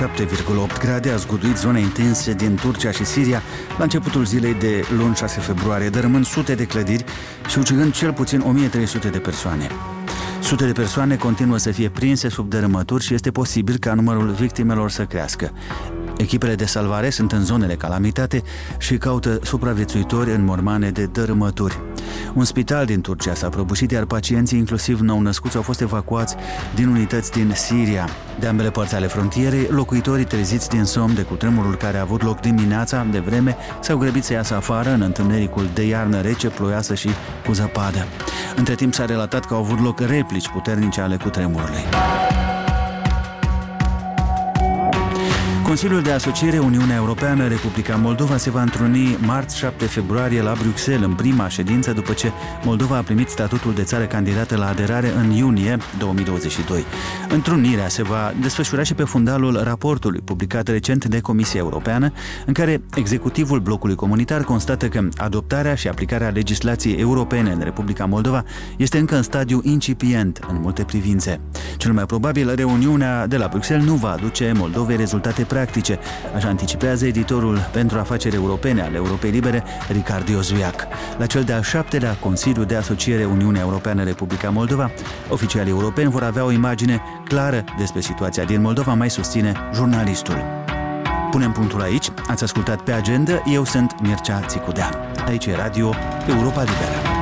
grade 0.79 1.11
a 1.11 1.17
zguduit 1.17 1.57
zone 1.57 1.81
intense 1.81 2.33
din 2.33 2.59
Turcia 2.61 2.91
și 2.91 3.05
Siria 3.05 3.43
la 3.79 3.83
începutul 3.83 4.25
zilei 4.25 4.55
de 4.55 4.85
luni 4.97 5.15
6 5.15 5.41
februarie, 5.41 5.89
dărâmând 5.89 6.27
sute 6.27 6.55
de 6.55 6.67
clădiri 6.67 7.05
și 7.49 7.59
ucigând 7.59 7.93
cel 7.93 8.13
puțin 8.13 8.41
1300 8.41 9.09
de 9.09 9.19
persoane. 9.19 9.69
Sute 10.41 10.67
de 10.67 10.73
persoane 10.73 11.17
continuă 11.17 11.57
să 11.57 11.71
fie 11.71 11.89
prinse 11.89 12.29
sub 12.29 12.49
dărâmături 12.49 13.05
și 13.05 13.15
este 13.15 13.31
posibil 13.31 13.77
ca 13.77 13.95
numărul 13.95 14.31
victimelor 14.31 14.91
să 14.91 15.05
crească. 15.05 15.53
Echipele 16.17 16.55
de 16.55 16.65
salvare 16.65 17.11
sunt 17.11 17.33
în 17.33 17.45
zonele 17.45 17.75
calamitate 17.75 18.43
și 18.79 18.97
caută 18.97 19.39
supraviețuitori 19.43 20.35
în 20.35 20.45
mormane 20.45 20.91
de 20.91 21.07
dărâmături. 21.07 21.81
Un 22.35 22.45
spital 22.45 22.85
din 22.85 23.01
Turcia 23.01 23.35
s-a 23.35 23.49
prăbușit, 23.49 23.91
iar 23.91 24.05
pacienții, 24.05 24.59
inclusiv 24.59 25.01
nou-născuți, 25.01 25.57
au 25.57 25.63
fost 25.63 25.81
evacuați 25.81 26.37
din 26.75 26.89
unități 26.89 27.31
din 27.31 27.53
Siria. 27.55 28.09
De 28.41 28.47
ambele 28.47 28.71
părți 28.71 28.95
ale 28.95 29.07
frontierei, 29.07 29.67
locuitorii 29.71 30.25
treziți 30.25 30.69
din 30.69 30.85
somn 30.85 31.15
de 31.15 31.23
cutremurul 31.23 31.75
care 31.75 31.97
a 31.97 32.01
avut 32.01 32.23
loc 32.23 32.41
dimineața 32.41 33.07
de 33.11 33.19
vreme 33.19 33.57
s-au 33.81 33.97
grăbit 33.97 34.25
să 34.25 34.33
iasă 34.33 34.55
afară 34.55 34.91
în 34.91 35.01
întunericul 35.01 35.69
de 35.75 35.87
iarnă 35.87 36.21
rece, 36.21 36.49
ploioasă 36.49 36.95
și 36.95 37.09
cu 37.47 37.53
zăpadă. 37.53 38.07
Între 38.57 38.75
timp 38.75 38.95
s-a 38.95 39.05
relatat 39.05 39.45
că 39.45 39.55
au 39.55 39.61
avut 39.61 39.81
loc 39.81 40.01
replici 40.01 40.49
puternice 40.49 41.01
ale 41.01 41.17
cutremurului. 41.17 41.85
Consiliul 45.65 46.03
de 46.03 46.11
Asociere 46.11 46.59
Uniunea 46.59 46.97
Europeană 46.97 47.49
Republica 47.49 47.97
Moldova 47.97 48.37
se 48.37 48.51
va 48.51 48.63
întruni 48.63 49.17
marți 49.27 49.57
7 49.57 49.85
februarie 49.85 50.43
la 50.43 50.55
Bruxelles 50.59 51.09
în 51.09 51.15
prima 51.15 51.49
ședință 51.49 51.93
după 51.93 52.13
ce 52.13 52.33
Moldova 52.65 52.97
a 52.97 53.03
primit 53.03 53.29
statutul 53.29 53.75
de 53.75 53.83
țară 53.83 54.05
candidată 54.05 54.57
la 54.57 54.69
aderare 54.69 55.09
în 55.17 55.31
iunie 55.31 55.77
2022. 55.99 56.85
Întrunirea 57.29 57.89
se 57.89 58.03
va 58.03 58.33
desfășura 58.41 58.83
și 58.83 58.95
pe 58.95 59.03
fundalul 59.05 59.61
raportului 59.63 60.21
publicat 60.25 60.69
recent 60.69 61.05
de 61.05 61.21
Comisia 61.21 61.61
Europeană, 61.61 62.13
în 62.47 62.53
care 62.53 62.83
executivul 62.95 63.61
blocului 63.61 63.95
comunitar 63.95 64.43
constată 64.43 64.89
că 64.89 65.09
adoptarea 65.17 65.75
și 65.75 65.89
aplicarea 65.89 66.29
legislației 66.29 66.97
europene 66.97 67.51
în 67.51 67.61
Republica 67.63 68.05
Moldova 68.05 68.45
este 68.77 68.99
încă 68.99 69.17
în 69.17 69.23
stadiu 69.23 69.61
incipient 69.63 70.41
în 70.49 70.59
multe 70.61 70.83
privințe. 70.83 71.41
Cel 71.77 71.93
mai 71.93 72.05
probabil, 72.05 72.55
reuniunea 72.55 73.27
de 73.27 73.37
la 73.37 73.49
Bruxelles 73.49 73.87
nu 73.87 73.95
va 73.95 74.11
aduce 74.11 74.53
Moldovei 74.57 74.97
rezultate 74.97 75.43
practice, 75.55 75.99
așa 76.35 76.49
anticipează 76.49 77.07
editorul 77.07 77.69
pentru 77.73 77.99
afaceri 77.99 78.35
europene 78.35 78.83
al 78.83 78.95
Europei 78.95 79.31
Libere, 79.31 79.63
Ricard 79.89 80.29
Iozuiac. 80.29 80.87
La 81.19 81.27
cel 81.27 81.43
de-al 81.43 81.63
șaptelea 81.63 82.17
Consiliu 82.21 82.65
de 82.65 82.77
Asociere 82.77 83.25
Uniunea 83.25 83.61
Europeană 83.61 84.03
Republica 84.03 84.51
Moldova, 84.51 84.91
oficialii 85.29 85.71
europeni 85.71 86.11
vor 86.11 86.23
avea 86.23 86.45
o 86.45 86.51
imagine 86.51 87.03
clară 87.25 87.65
despre 87.79 88.01
situația 88.01 88.45
din 88.45 88.61
Moldova, 88.61 88.95
mai 88.95 89.11
susține 89.11 89.53
jurnalistul. 89.75 90.37
Punem 91.31 91.53
punctul 91.53 91.81
aici, 91.81 92.09
ați 92.29 92.43
ascultat 92.43 92.81
pe 92.81 92.93
agenda, 92.93 93.43
eu 93.53 93.65
sunt 93.65 93.95
Mircea 94.01 94.41
Țicudean. 94.41 94.93
Aici 95.27 95.47
e 95.47 95.55
Radio 95.57 95.95
Europa 96.29 96.61
Liberă. 96.61 97.14